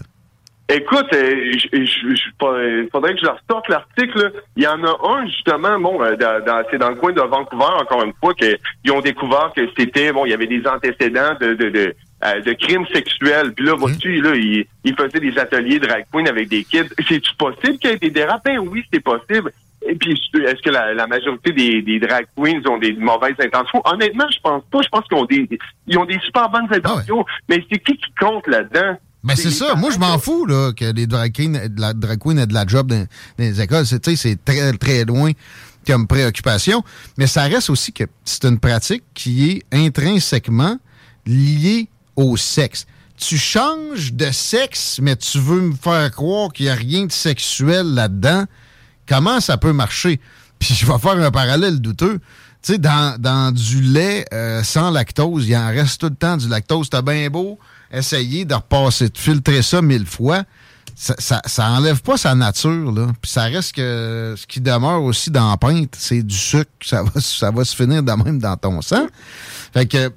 Écoute, 0.67 1.05
euh, 1.13 1.51
il 1.73 2.89
faudrait 2.91 3.13
que 3.13 3.19
je 3.19 3.25
leur 3.25 3.39
sorte 3.49 3.69
l'article. 3.69 4.33
Il 4.57 4.63
y 4.63 4.67
en 4.67 4.83
a 4.83 4.97
un 5.07 5.27
justement, 5.27 5.79
bon, 5.79 6.01
euh, 6.01 6.15
c'est 6.71 6.79
dans 6.79 6.89
le 6.89 6.95
coin 6.95 7.13
de 7.13 7.21
Vancouver 7.21 7.71
encore 7.79 8.03
une 8.03 8.13
fois 8.19 8.33
qu'ils 8.33 8.91
ont 8.91 9.01
découvert 9.01 9.51
que 9.55 9.61
c'était 9.77 10.11
bon, 10.11 10.25
il 10.25 10.31
y 10.31 10.33
avait 10.33 10.47
des 10.47 10.63
antécédents 10.67 11.35
de, 11.39 11.53
de, 11.53 11.69
de 11.69 11.95
euh, 12.25 12.41
de 12.41 12.53
crimes 12.53 12.85
sexuels. 12.93 13.53
Puis 13.53 13.65
là, 13.65 13.75
vois-tu, 13.75 14.21
là, 14.21 14.35
il, 14.35 14.65
il, 14.83 14.95
faisait 14.95 15.19
des 15.19 15.37
ateliers 15.37 15.79
drag 15.79 16.05
queen 16.11 16.27
avec 16.27 16.49
des 16.49 16.63
kids. 16.63 16.89
C'est-tu 17.07 17.35
possible 17.37 17.77
qu'il 17.77 17.91
y 17.91 17.93
ait 17.93 17.97
des 17.97 18.09
dérapes? 18.09 18.43
Ben 18.45 18.59
oui, 18.59 18.83
c'est 18.91 18.99
possible. 18.99 19.51
Et 19.87 19.95
puis, 19.95 20.13
est-ce 20.13 20.61
que 20.61 20.69
la, 20.71 21.07
majorité 21.07 21.51
des, 21.51 21.81
des, 21.81 21.99
drag 21.99 22.25
queens 22.35 22.61
ont 22.69 22.77
des 22.77 22.93
mauvaises 22.93 23.35
intentions? 23.39 23.81
Honnêtement, 23.85 24.25
je 24.31 24.39
pense 24.41 24.63
pas. 24.71 24.81
Je 24.81 24.89
pense 24.89 25.03
qu'ils 25.07 25.17
ont 25.17 25.25
des, 25.25 25.47
ils 25.87 25.97
ont 25.97 26.05
des 26.05 26.19
super 26.25 26.49
bonnes 26.49 26.67
ah 26.71 26.75
intentions. 26.75 27.23
Mais 27.47 27.63
c'est 27.69 27.77
qui 27.79 27.95
qui 27.97 28.11
compte 28.19 28.47
là-dedans? 28.47 28.97
Ben 29.23 29.35
c'est 29.35 29.51
ça. 29.51 29.75
Moi, 29.75 29.89
je 29.91 29.99
m'en 29.99 30.17
fous 30.19 30.45
là, 30.45 30.71
que 30.71 30.85
les 30.93 31.07
drag 31.07 31.31
queens, 31.31 31.53
la 31.77 31.93
drag 31.93 32.19
queen 32.19 32.37
aient 32.39 32.47
de 32.47 32.53
la 32.53 32.65
job 32.65 32.87
dans, 32.87 33.07
les 33.37 33.61
écoles. 33.61 33.85
C'est 33.85 34.45
très, 34.45 34.73
très 34.73 35.05
loin 35.05 35.31
comme 35.85 36.07
préoccupation. 36.07 36.83
Mais 37.17 37.27
ça 37.27 37.43
reste 37.43 37.69
aussi 37.69 37.91
que 37.91 38.05
c'est 38.23 38.45
une 38.45 38.59
pratique 38.59 39.03
qui 39.13 39.49
est 39.49 39.63
intrinsèquement 39.75 40.77
liée 41.25 41.89
au 42.15 42.37
sexe. 42.37 42.85
Tu 43.17 43.37
changes 43.37 44.13
de 44.13 44.31
sexe, 44.31 44.99
mais 45.01 45.15
tu 45.15 45.39
veux 45.39 45.61
me 45.61 45.75
faire 45.75 46.11
croire 46.11 46.51
qu'il 46.51 46.65
n'y 46.65 46.71
a 46.71 46.75
rien 46.75 47.05
de 47.05 47.11
sexuel 47.11 47.93
là-dedans. 47.93 48.45
Comment 49.07 49.39
ça 49.39 49.57
peut 49.57 49.73
marcher? 49.73 50.19
Puis 50.59 50.73
je 50.73 50.85
vais 50.85 50.97
faire 50.99 51.17
un 51.17 51.31
parallèle 51.31 51.79
douteux. 51.79 52.19
Tu 52.61 52.73
sais, 52.73 52.77
dans, 52.79 53.53
du 53.53 53.81
lait 53.81 54.25
euh, 54.33 54.63
sans 54.63 54.89
lactose, 54.89 55.47
il 55.47 55.55
en 55.55 55.67
reste 55.67 56.01
tout 56.01 56.07
le 56.07 56.15
temps 56.15 56.35
du 56.35 56.47
lactose. 56.49 56.89
T'as 56.89 57.01
bien 57.01 57.29
beau 57.29 57.59
essayer 57.91 58.45
de 58.45 58.53
repasser, 58.53 59.09
de 59.09 59.17
filtrer 59.17 59.61
ça 59.61 59.81
mille 59.81 60.05
fois. 60.05 60.43
Ça, 60.95 61.41
ça, 61.45 61.69
enlève 61.71 62.01
pas 62.01 62.15
sa 62.15 62.35
nature, 62.35 62.91
là. 62.91 63.07
Puis 63.21 63.29
ça 63.29 63.43
reste 63.43 63.75
que 63.75 64.33
ce 64.37 64.47
qui 64.47 64.61
demeure 64.61 65.03
aussi 65.03 65.29
dans 65.29 65.49
la 65.61 65.83
c'est 65.97 66.23
du 66.23 66.35
sucre. 66.35 66.71
Ça 66.81 67.03
va, 67.03 67.19
ça 67.19 67.51
va 67.51 67.65
se 67.65 67.75
finir 67.75 68.01
de 68.01 68.11
même 68.11 68.39
dans 68.39 68.55
ton 68.55 68.81
sang. 68.81 69.05
Fait 69.73 69.85
que 69.85 70.09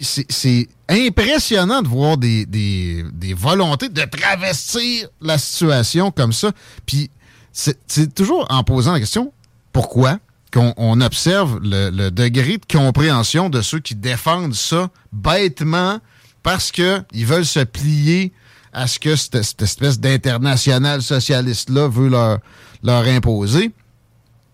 c'est 0.00 0.68
impressionnant 0.88 1.82
de 1.82 1.88
voir 1.88 2.16
des, 2.18 2.44
des, 2.46 3.04
des, 3.12 3.34
volontés 3.34 3.88
de 3.88 4.02
travestir 4.02 5.08
la 5.20 5.38
situation 5.38 6.10
comme 6.10 6.32
ça. 6.32 6.52
Puis 6.86 7.10
c'est 7.52 8.14
toujours 8.14 8.46
en 8.50 8.62
posant 8.64 8.92
la 8.92 9.00
question 9.00 9.32
pourquoi 9.72 10.18
qu'on 10.52 11.00
observe 11.00 11.60
le, 11.62 11.90
le, 11.90 12.10
degré 12.10 12.58
de 12.58 12.66
compréhension 12.66 13.50
de 13.50 13.62
ceux 13.62 13.78
qui 13.78 13.94
défendent 13.94 14.54
ça 14.54 14.90
bêtement 15.12 16.00
parce 16.42 16.72
qu'ils 16.72 17.26
veulent 17.26 17.46
se 17.46 17.60
plier 17.60 18.32
à 18.72 18.86
ce 18.86 18.98
que 18.98 19.16
cette, 19.16 19.42
cette 19.42 19.62
espèce 19.62 20.00
d'international 20.00 21.02
socialiste-là 21.02 21.88
veut 21.88 22.08
leur, 22.08 22.38
leur 22.82 23.04
imposer. 23.04 23.72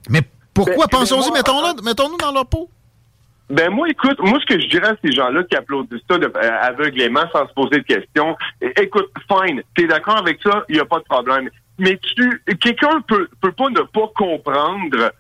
Mais 0.09 0.23
pourquoi? 0.55 0.87
Ben, 0.87 0.99
Pensons-y, 0.99 1.31
mettons-nous 1.33 1.83
mettons 1.83 2.17
dans 2.17 2.33
leur 2.33 2.47
peau. 2.47 2.71
Ben 3.49 3.71
moi, 3.71 3.89
écoute, 3.89 4.19
moi 4.21 4.39
ce 4.41 4.47
que 4.47 4.61
je 4.61 4.67
dirais 4.69 4.89
à 4.89 4.97
ces 5.05 5.13
gens-là 5.13 5.45
qui 5.45 5.57
applaudissent 5.57 6.03
ça 6.11 6.19
de, 6.19 6.27
euh, 6.27 6.51
aveuglément 6.63 7.25
sans 7.33 7.47
se 7.47 7.55
poser 7.55 7.79
de 7.79 7.85
questions, 7.85 8.37
écoute, 8.61 9.09
fine, 9.31 9.63
t'es 9.77 9.87
d'accord 9.87 10.19
avec 10.19 10.41
ça, 10.43 10.65
il 10.69 10.75
n'y 10.75 10.81
a 10.81 10.85
pas 10.85 10.99
de 10.99 11.05
problème. 11.05 11.49
Mais 11.79 11.99
tu, 11.99 12.43
quelqu'un 12.61 13.01
peut, 13.07 13.29
peut 13.41 13.53
pas 13.53 13.69
ne 13.69 13.83
pas 13.83 14.11
comprendre 14.17 15.11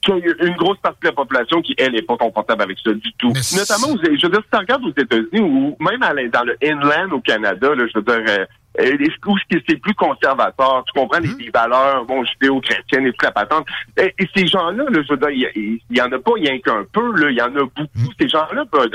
qu'il 0.00 0.18
y 0.18 0.28
a 0.28 0.46
une 0.46 0.56
grosse 0.56 0.78
partie 0.78 1.00
de 1.02 1.08
la 1.08 1.12
population 1.12 1.62
qui, 1.62 1.74
elle, 1.78 1.96
est 1.96 2.02
pas 2.02 2.16
confortable 2.16 2.62
avec 2.62 2.78
ça 2.82 2.92
du 2.92 3.12
tout. 3.14 3.28
Notamment, 3.28 3.96
je 4.02 4.10
veux 4.10 4.16
dire, 4.16 4.40
si 4.42 4.50
tu 4.50 4.58
regardes 4.58 4.84
aux 4.84 4.90
États-Unis 4.90 5.40
ou 5.40 5.76
même 5.80 6.00
dans 6.30 6.44
le 6.44 6.56
inland 6.62 7.12
au 7.12 7.20
Canada, 7.20 7.74
là, 7.74 7.86
je 7.86 7.98
veux 7.98 8.04
dire, 8.04 8.24
euh, 8.28 8.44
euh, 8.80 8.96
où 9.26 9.36
c'est 9.50 9.76
plus 9.76 9.94
conservateur. 9.94 10.84
Tu 10.86 10.98
comprends 10.98 11.20
les, 11.20 11.28
mhm. 11.28 11.50
valeurs 11.52 12.04
bon 12.04 12.24
judéo-chrétiennes 12.24 13.06
et 13.06 13.12
tout 13.12 13.24
la 13.24 13.32
patente. 13.32 13.66
Et, 13.96 14.14
ces 14.36 14.46
gens-là, 14.46 14.84
là, 14.88 15.00
je 15.02 15.12
veux 15.12 15.16
dire, 15.16 15.50
il 15.54 15.80
y, 15.90 16.00
en 16.00 16.10
a 16.10 16.18
pas 16.18 16.32
rien 16.34 16.58
qu'un 16.58 16.84
peu, 16.92 17.14
là, 17.16 17.30
il 17.30 17.36
y 17.36 17.42
en 17.42 17.54
a 17.54 17.60
beaucoup. 17.60 17.88
Mhm. 17.94 18.08
Ces 18.20 18.28
gens-là 18.28 18.64
veulent, 18.72 18.90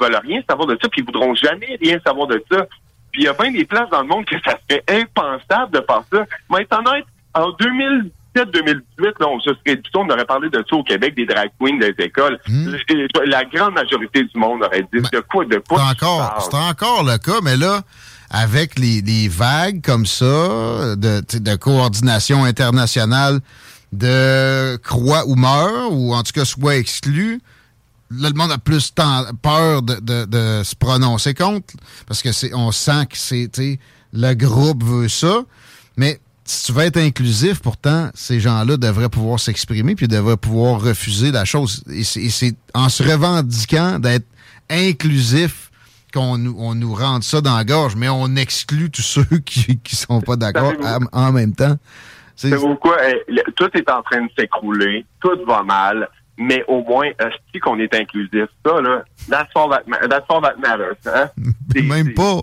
veulent 0.00 0.20
rien 0.22 0.42
savoir 0.48 0.66
de 0.66 0.78
ça, 0.80 0.88
puis 0.88 1.02
ils 1.02 1.04
voudront 1.04 1.34
jamais 1.34 1.78
rien 1.80 1.98
savoir 2.04 2.26
de 2.28 2.42
ça. 2.50 2.66
Puis 3.12 3.22
il 3.22 3.24
y 3.24 3.28
a 3.28 3.32
bien 3.34 3.50
des 3.50 3.64
places 3.64 3.90
dans 3.90 4.02
le 4.02 4.08
monde 4.08 4.24
que 4.24 4.36
ça 4.44 4.56
serait 4.68 4.84
impensable 4.88 5.72
de 5.72 5.84
faire 5.86 6.02
ça. 6.12 6.26
Mais 6.50 6.62
étant 6.62 6.78
honnête, 6.78 7.04
en 7.34 7.50
2017 7.50 8.12
2018, 8.36 9.14
là, 9.18 9.26
on 9.28 9.40
se 9.40 9.50
serait 9.50 9.76
dit, 9.76 9.90
on 9.94 10.08
aurait 10.08 10.24
parlé 10.24 10.48
de 10.50 10.64
ça 10.68 10.76
au 10.76 10.82
Québec, 10.82 11.14
des 11.14 11.26
drag 11.26 11.50
queens 11.60 11.78
des 11.78 11.94
écoles. 11.98 12.38
Mhm. 12.48 12.76
La 13.26 13.44
grande 13.44 13.74
majorité 13.74 14.22
du 14.22 14.38
monde 14.38 14.62
aurait 14.62 14.82
dit 14.82 15.00
ben, 15.00 15.08
de 15.12 15.20
quoi, 15.20 15.44
de 15.44 15.58
quoi. 15.68 15.78
C'est 15.78 16.04
encore, 16.04 16.42
c'est 16.42 16.56
encore 16.56 17.04
le 17.04 17.18
cas, 17.18 17.40
mais 17.42 17.56
là, 17.56 17.80
avec 18.30 18.78
les, 18.78 19.28
vagues 19.28 19.82
comme 19.82 20.06
ça 20.06 20.96
de, 20.96 21.22
de 21.38 21.54
coordination 21.56 22.44
internationale 22.44 23.40
de 23.92 24.76
croix 24.76 25.26
ou 25.26 25.34
meurt, 25.34 25.90
ou 25.92 26.14
en 26.14 26.22
tout 26.22 26.32
cas 26.32 26.44
soit 26.44 26.76
exclu, 26.76 27.40
là, 28.10 28.28
le 28.28 28.34
monde 28.34 28.52
a 28.52 28.58
plus 28.58 28.92
peur 29.42 29.82
de, 29.82 30.62
se 30.64 30.74
prononcer 30.74 31.34
contre, 31.34 31.74
parce 32.06 32.22
que 32.22 32.32
c'est, 32.32 32.54
on 32.54 32.72
sent 32.72 33.06
que 33.06 33.16
c'est, 33.16 33.78
le 34.12 34.34
groupe 34.34 34.84
veut 34.84 35.08
ça. 35.08 35.42
Mais 35.96 36.20
si 36.44 36.66
tu 36.66 36.72
veux 36.72 36.84
être 36.84 36.96
inclusif, 36.96 37.60
pourtant, 37.60 38.10
ces 38.14 38.40
gens-là 38.40 38.76
devraient 38.76 39.08
pouvoir 39.08 39.38
s'exprimer 39.38 39.94
puis 39.94 40.08
devraient 40.08 40.36
pouvoir 40.36 40.80
refuser 40.80 41.30
la 41.30 41.44
chose. 41.44 41.84
Et 41.90 42.02
c'est 42.04 42.56
en 42.74 42.88
se 42.88 43.02
revendiquant 43.02 43.98
d'être 43.98 44.26
inclusif 44.68 45.69
qu'on 46.10 46.38
nous, 46.38 46.54
on 46.58 46.74
nous 46.74 46.94
rentre 46.94 47.24
ça 47.24 47.40
dans 47.40 47.56
la 47.56 47.64
gorge, 47.64 47.96
mais 47.96 48.08
on 48.08 48.36
exclut 48.36 48.90
tous 48.90 49.02
ceux 49.02 49.24
qui 49.44 49.78
ne 49.92 49.96
sont 49.96 50.20
pas 50.20 50.36
d'accord 50.36 50.72
en, 51.12 51.32
même 51.32 51.54
temps. 51.54 51.76
C'est 52.36 52.56
pourquoi 52.56 52.96
eh, 53.06 53.42
tout 53.56 53.68
est 53.74 53.90
en 53.90 54.02
train 54.02 54.22
de 54.22 54.30
s'écrouler, 54.36 55.04
tout 55.20 55.38
va 55.46 55.62
mal 55.62 56.08
mais 56.40 56.64
au 56.68 56.82
moins, 56.82 57.06
est 57.06 57.60
qu'on 57.60 57.78
est 57.78 57.94
inclusif? 57.94 58.46
Ça, 58.64 58.80
là, 58.80 59.04
that's 59.28 59.50
all 59.54 59.68
that, 59.68 59.82
that's 60.08 60.24
all 60.30 60.40
that 60.40 60.56
matters. 60.56 60.96
Hein? 61.04 61.28
même 61.82 62.14
pas. 62.14 62.40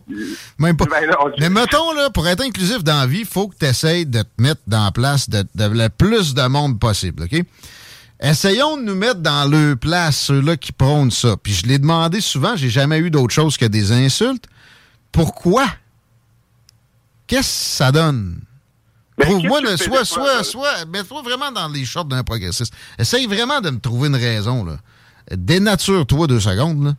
Même 0.59 0.77
pas. 0.77 0.85
Ben 0.85 1.09
mais 1.39 1.49
mettons, 1.49 1.93
là, 1.93 2.11
pour 2.11 2.27
être 2.27 2.43
inclusif 2.43 2.83
dans 2.83 2.99
la 2.99 3.07
vie, 3.07 3.21
il 3.21 3.25
faut 3.25 3.47
que 3.47 3.55
tu 3.57 3.65
essayes 3.65 4.05
de 4.05 4.21
te 4.21 4.41
mettre 4.41 4.61
dans 4.67 4.85
la 4.85 4.91
place 4.91 5.27
de, 5.27 5.43
le 5.55 5.89
plus 5.89 6.35
de 6.35 6.47
monde 6.47 6.79
possible, 6.79 7.23
OK? 7.23 7.43
Essayons 8.19 8.77
de 8.77 8.81
nous 8.81 8.95
mettre 8.95 9.19
dans 9.19 9.49
le 9.49 9.75
place 9.75 10.17
ceux-là 10.17 10.57
qui 10.57 10.71
prônent 10.71 11.11
ça. 11.11 11.37
Puis 11.37 11.53
je 11.53 11.67
l'ai 11.67 11.77
demandé 11.77 12.19
souvent, 12.19 12.55
j'ai 12.55 12.69
jamais 12.69 12.97
eu 12.97 13.11
d'autre 13.11 13.33
chose 13.33 13.57
que 13.57 13.65
des 13.65 13.91
insultes. 13.91 14.45
Pourquoi? 15.11 15.67
Qu'est-ce 17.27 17.41
que 17.41 17.75
ça 17.75 17.91
donne? 17.91 18.41
Trouve-moi 19.19 19.61
le 19.61 19.77
soit, 19.77 20.05
soit, 20.05 20.43
soit, 20.43 20.85
mets-toi 20.85 21.21
vraiment 21.23 21.51
dans 21.51 21.67
les 21.67 21.85
shorts 21.85 22.05
d'un 22.05 22.23
progressiste. 22.23 22.73
Essaye 22.99 23.25
vraiment 23.25 23.61
de 23.61 23.71
me 23.71 23.79
trouver 23.79 24.07
une 24.09 24.15
raison, 24.15 24.63
là. 24.63 24.77
Dénature-toi 25.31 26.27
deux 26.27 26.39
secondes, 26.39 26.85
là. 26.85 26.95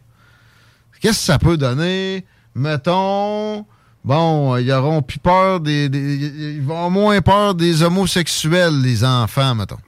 Qu'est-ce 1.00 1.18
que 1.20 1.24
ça 1.24 1.38
peut 1.38 1.56
donner? 1.56 2.26
Mettons, 2.54 3.64
bon, 4.04 4.56
ils 4.56 4.70
auront 4.72 5.00
plus 5.00 5.20
peur 5.20 5.60
des, 5.60 5.86
Ils 5.86 6.62
vont 6.62 6.90
moins 6.90 7.20
peur 7.20 7.54
des 7.54 7.82
homosexuels, 7.82 8.82
les 8.82 9.04
enfants, 9.04 9.54
mettons. 9.54 9.78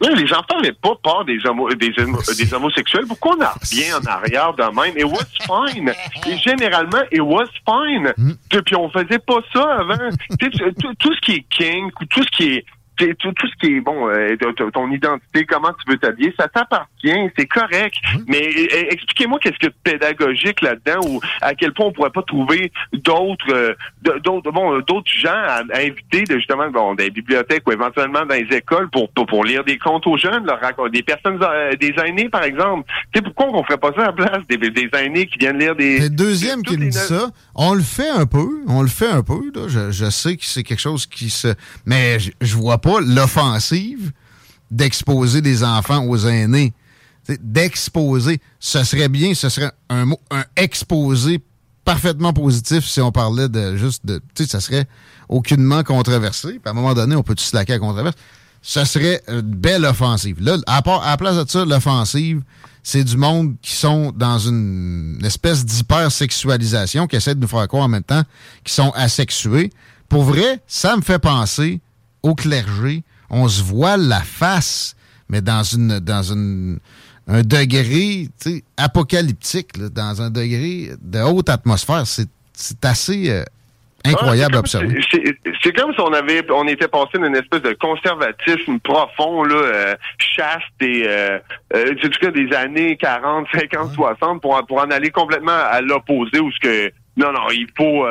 Oui, 0.00 0.08
les 0.14 0.32
enfants 0.32 0.56
n'avaient 0.56 0.72
pas 0.72 0.94
peur 1.02 1.24
des, 1.24 1.38
des, 1.38 2.52
homosexuels. 2.54 3.06
Pourquoi 3.08 3.36
on 3.36 3.42
a 3.42 3.54
bien 3.70 3.96
en 3.96 4.04
arrière 4.06 4.54
de 4.54 4.62
même? 4.62 4.96
It 4.96 5.04
was 5.04 5.26
fine. 5.44 5.92
Et 6.26 6.38
généralement, 6.38 7.02
it 7.10 7.20
was 7.20 7.48
fine. 7.66 8.12
Mm. 8.16 8.32
Puis 8.64 8.76
on 8.76 8.88
faisait 8.90 9.18
pas 9.18 9.40
ça 9.52 9.78
avant. 9.80 10.10
tout, 10.38 10.94
tout, 10.98 11.14
ce 11.14 11.20
qui 11.20 11.32
est 11.32 11.46
kink 11.50 12.00
ou 12.00 12.04
tout 12.04 12.22
ce 12.22 12.30
qui 12.36 12.44
est 12.54 12.64
tout, 12.98 13.32
tout, 13.32 13.46
ce 13.46 13.54
qui 13.60 13.76
est 13.76 13.80
bon, 13.80 14.08
euh, 14.08 14.36
ton 14.72 14.90
identité, 14.90 15.44
comment 15.44 15.70
tu 15.72 15.90
veux 15.90 15.98
t'habiller, 15.98 16.34
ça 16.38 16.48
t'appartient, 16.48 17.30
c'est 17.36 17.46
correct. 17.46 17.94
Mais 18.26 18.48
euh, 18.48 18.84
expliquez-moi 18.90 19.38
qu'est-ce 19.40 19.58
que 19.58 19.72
pédagogique 19.84 20.60
là-dedans 20.62 21.00
ou 21.08 21.20
à 21.40 21.54
quel 21.54 21.72
point 21.72 21.86
on 21.86 21.92
pourrait 21.92 22.10
pas 22.10 22.22
trouver 22.22 22.72
d'autres 22.92 23.52
euh, 23.52 23.74
d'autres 24.20 24.50
bon 24.50 24.78
d'autres 24.80 25.10
gens 25.10 25.30
à, 25.30 25.62
inviter 25.74 26.24
de 26.24 26.36
justement 26.36 26.70
bon 26.70 26.94
des 26.94 27.10
bibliothèques 27.10 27.62
ou 27.66 27.72
éventuellement 27.72 28.24
dans 28.26 28.34
les 28.34 28.56
écoles 28.56 28.88
pour 28.90 29.10
pour, 29.10 29.44
lire 29.44 29.64
des 29.64 29.78
contes 29.78 30.06
aux 30.06 30.16
jeunes, 30.16 30.44
leur 30.44 30.60
raconter 30.60 30.90
des 30.90 31.02
personnes 31.02 31.38
des 31.80 31.94
aînés 32.04 32.28
par 32.28 32.42
exemple. 32.42 32.90
Tu 33.12 33.18
sais 33.18 33.22
pourquoi 33.22 33.46
on 33.52 33.62
ferait 33.62 33.78
pas 33.78 33.92
ça 33.92 34.02
à 34.02 34.06
la 34.06 34.12
place 34.12 34.42
des, 34.48 34.56
des 34.56 34.90
aînés 34.94 35.26
qui 35.26 35.38
viennent 35.38 35.58
lire 35.58 35.76
des 35.76 36.00
Le 36.00 36.10
deuxième 36.10 36.62
qui 36.62 36.76
me 36.76 36.86
dit 36.86 36.92
ça, 36.92 37.28
on 37.60 37.74
le 37.74 37.82
fait 37.82 38.08
un 38.08 38.24
peu, 38.24 38.62
on 38.68 38.82
le 38.82 38.88
fait 38.88 39.10
un 39.10 39.24
peu 39.24 39.50
là, 39.52 39.66
je, 39.90 40.10
sais 40.10 40.36
que 40.36 40.44
c'est 40.44 40.62
quelque 40.62 40.80
chose 40.80 41.06
qui 41.06 41.28
se 41.28 41.54
mais 41.84 42.18
je, 42.20 42.56
vois 42.56 42.78
pas 42.78 43.00
l'offensive 43.00 44.12
d'exposer 44.70 45.42
des 45.42 45.64
enfants 45.64 46.04
aux 46.06 46.26
aînés. 46.26 46.72
D'exposer. 47.40 48.40
Ce 48.58 48.84
serait 48.84 49.08
bien, 49.08 49.34
ce 49.34 49.48
serait 49.50 49.72
un 49.90 50.06
mot, 50.06 50.20
un 50.30 50.44
exposé 50.56 51.42
parfaitement 51.84 52.32
positif 52.32 52.86
si 52.86 53.00
on 53.00 53.12
parlait 53.12 53.48
de 53.48 53.76
juste 53.76 54.06
de. 54.06 54.20
Tu 54.34 54.44
sais, 54.44 54.50
ça 54.50 54.60
serait 54.60 54.86
aucunement 55.28 55.82
controversé. 55.82 56.52
Puis 56.52 56.60
à 56.64 56.70
un 56.70 56.74
moment 56.74 56.94
donné, 56.94 57.16
on 57.16 57.22
peut 57.22 57.34
tout 57.34 57.44
slacker 57.44 57.74
à 57.74 57.78
controverse? 57.78 58.16
Ça 58.62 58.84
serait 58.84 59.22
une 59.28 59.40
belle 59.40 59.84
offensive. 59.84 60.40
Là, 60.40 60.56
à, 60.66 60.80
part, 60.80 61.02
à 61.02 61.10
la 61.10 61.16
place 61.16 61.36
de 61.36 61.48
ça, 61.48 61.64
l'offensive, 61.64 62.42
c'est 62.90 63.04
du 63.04 63.18
monde 63.18 63.56
qui 63.60 63.74
sont 63.74 64.12
dans 64.12 64.38
une, 64.38 65.20
espèce 65.22 65.62
d'hypersexualisation, 65.62 67.06
qui 67.06 67.16
essaie 67.16 67.34
de 67.34 67.40
nous 67.40 67.46
faire 67.46 67.68
croire 67.68 67.84
en 67.84 67.88
même 67.88 68.02
temps 68.02 68.22
qu'ils 68.64 68.72
sont 68.72 68.92
asexués. 68.94 69.70
Pour 70.08 70.22
vrai, 70.22 70.62
ça 70.66 70.96
me 70.96 71.02
fait 71.02 71.18
penser 71.18 71.82
au 72.22 72.34
clergé, 72.34 73.04
on 73.28 73.46
se 73.46 73.62
voit 73.62 73.98
la 73.98 74.22
face, 74.22 74.96
mais 75.28 75.42
dans 75.42 75.62
une 75.64 76.78
un 77.26 77.42
degré 77.42 78.30
apocalyptique, 78.78 79.78
dans 79.78 80.22
un 80.22 80.30
degré 80.30 80.92
de 81.02 81.20
haute 81.20 81.50
atmosphère. 81.50 82.04
C'est 82.06 82.84
assez 82.86 83.28
euh, 83.28 83.44
incroyable 84.04 84.56
à 84.56 84.58
observer. 84.60 85.00
C'est 85.62 85.72
comme 85.76 85.92
si 85.92 86.00
on 86.00 86.12
avait 86.12 86.44
on 86.50 86.66
était 86.66 86.88
passé 86.88 87.18
d'une 87.18 87.36
espèce 87.36 87.62
de 87.62 87.72
conservatisme 87.74 88.78
profond, 88.80 89.44
là, 89.44 89.56
euh, 89.56 89.96
chaste 90.18 90.64
et 90.80 91.04
euh, 91.06 91.38
euh 91.74 91.94
cas 92.20 92.30
des 92.30 92.52
années 92.54 92.96
40, 92.96 93.46
50, 93.52 93.92
60 93.92 94.42
pour, 94.42 94.60
pour 94.66 94.78
en 94.78 94.90
aller 94.90 95.10
complètement 95.10 95.52
à 95.52 95.80
l'opposé 95.80 96.40
où 96.40 96.50
ce 96.52 96.58
que 96.60 96.92
non, 97.16 97.32
non, 97.32 97.50
il 97.50 97.66
faut 97.76 98.06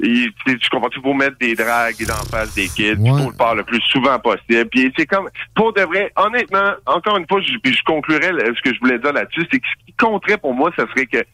il, 0.00 0.32
tu 0.44 0.68
comprends, 0.70 0.88
il 0.94 1.02
faut 1.02 1.14
mettre 1.14 1.38
des 1.38 1.54
dragues 1.54 1.94
en 2.10 2.24
face 2.24 2.54
des 2.54 2.68
kids, 2.68 2.96
il 2.98 3.10
faut 3.10 3.30
le 3.30 3.36
faire 3.36 3.54
le 3.54 3.62
plus 3.62 3.80
souvent 3.82 4.18
possible. 4.18 4.66
Puis 4.70 4.92
c'est 4.96 5.06
comme, 5.06 5.28
pour 5.54 5.72
de 5.72 5.82
vrai, 5.82 6.12
honnêtement, 6.16 6.72
encore 6.86 7.16
une 7.16 7.26
fois, 7.28 7.40
je, 7.40 7.70
je 7.70 7.82
conclurai 7.84 8.28
ce 8.28 8.60
que 8.62 8.74
je 8.74 8.80
voulais 8.80 8.98
dire 8.98 9.12
là-dessus, 9.12 9.46
c'est 9.50 9.58
que 9.58 9.66
ce 9.66 9.86
qui 9.86 9.92
compterait 9.94 10.38
pour 10.38 10.54
moi, 10.54 10.70
ce 10.76 10.84
serait 10.86 11.06
que 11.06 11.24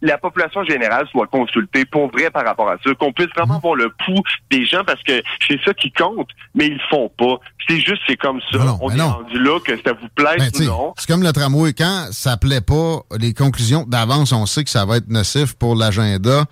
la 0.00 0.18
population 0.18 0.64
générale 0.64 1.06
soit 1.10 1.26
consultée 1.26 1.84
pour 1.84 2.10
vrai 2.10 2.30
par 2.30 2.44
rapport 2.44 2.68
à 2.68 2.76
ça, 2.84 2.94
qu'on 2.94 3.12
puisse 3.12 3.28
vraiment 3.36 3.54
mhm. 3.54 3.60
voir 3.60 3.74
le 3.74 3.90
pouls 4.04 4.22
des 4.50 4.64
gens 4.64 4.84
parce 4.84 5.02
que 5.02 5.22
c'est 5.46 5.60
ça 5.64 5.74
qui 5.74 5.90
compte, 5.92 6.28
mais 6.54 6.66
ils 6.66 6.74
le 6.74 6.80
font 6.90 7.10
pas. 7.16 7.38
C'est 7.68 7.80
juste, 7.80 8.02
c'est 8.06 8.16
comme 8.16 8.40
ça. 8.52 8.58
On 8.80 8.90
est 8.90 9.00
rendu 9.00 9.38
là, 9.38 9.58
que 9.60 9.76
ça 9.76 9.92
vous 9.92 10.08
plaît 10.14 10.36
ben, 10.38 10.50
ou 10.54 10.64
non. 10.64 10.94
C'est 10.96 11.08
comme 11.08 11.22
le 11.22 11.32
tramway. 11.32 11.72
Quand 11.72 12.08
ça 12.12 12.36
plaît 12.36 12.60
pas, 12.60 13.00
les 13.18 13.34
conclusions 13.34 13.84
d'avance, 13.86 14.32
on 14.32 14.46
sait 14.46 14.64
que 14.64 14.70
ça 14.70 14.84
va 14.86 14.98
être 14.98 15.08
nocif 15.08 15.54
pour 15.54 15.74
l'agenda 15.74 16.44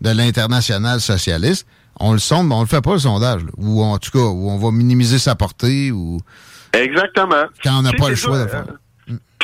de 0.00 0.10
l'international 0.10 1.00
socialiste, 1.00 1.66
on 2.00 2.12
le 2.12 2.18
sonde, 2.18 2.48
mais 2.48 2.54
on 2.54 2.62
le 2.62 2.66
fait 2.66 2.80
pas 2.80 2.94
le 2.94 2.98
sondage. 2.98 3.42
Ou 3.56 3.82
en 3.82 3.98
tout 3.98 4.10
cas, 4.10 4.24
où 4.24 4.50
on 4.50 4.58
va 4.58 4.70
minimiser 4.70 5.18
sa 5.18 5.34
portée 5.34 5.92
ou. 5.92 6.18
Exactement. 6.72 7.44
Quand 7.62 7.78
on 7.78 7.82
n'a 7.82 7.92
pas 7.92 8.08
le 8.08 8.16
choix 8.16 8.42
de 8.42 8.48
faire. 8.48 8.64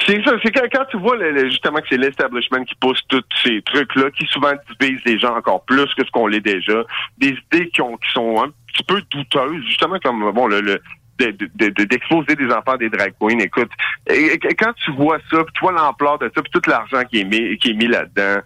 C'est 0.06 0.24
ça, 0.24 0.32
c'est 0.42 0.52
quand, 0.52 0.84
tu 0.90 0.96
vois 0.96 1.16
justement 1.48 1.80
que 1.80 1.86
c'est 1.90 1.98
l'establishment 1.98 2.64
qui 2.64 2.74
pousse 2.76 3.00
tous 3.08 3.22
ces 3.42 3.60
trucs-là, 3.62 4.10
qui 4.12 4.24
souvent 4.26 4.52
divisent 4.80 5.04
les 5.04 5.18
gens 5.18 5.36
encore 5.36 5.64
plus 5.64 5.92
que 5.94 6.04
ce 6.04 6.10
qu'on 6.10 6.26
l'est 6.26 6.40
déjà, 6.40 6.82
des 7.18 7.36
idées 7.52 7.68
qui, 7.68 7.82
ont, 7.82 7.96
qui 7.96 8.10
sont 8.12 8.42
un 8.42 8.48
petit 8.72 8.84
peu 8.84 9.02
douteuses, 9.10 9.62
justement 9.66 9.98
comme 10.02 10.30
bon 10.32 10.46
le, 10.46 10.80
d'exposer 11.18 12.36
des 12.36 12.50
enfants 12.52 12.76
des 12.76 12.88
drag 12.88 13.12
queens. 13.20 13.40
Écoute, 13.40 13.70
quand 14.58 14.72
tu 14.84 14.92
vois 14.92 15.18
ça, 15.30 15.44
puis 15.44 15.52
tu 15.54 15.60
vois 15.60 15.72
l'ampleur 15.72 16.18
de 16.18 16.30
ça, 16.34 16.42
puis 16.42 16.50
tout 16.52 16.70
l'argent 16.70 17.02
qui 17.10 17.20
est 17.20 17.24
mis, 17.24 17.58
mis 17.74 17.86
là-dedans, 17.86 18.40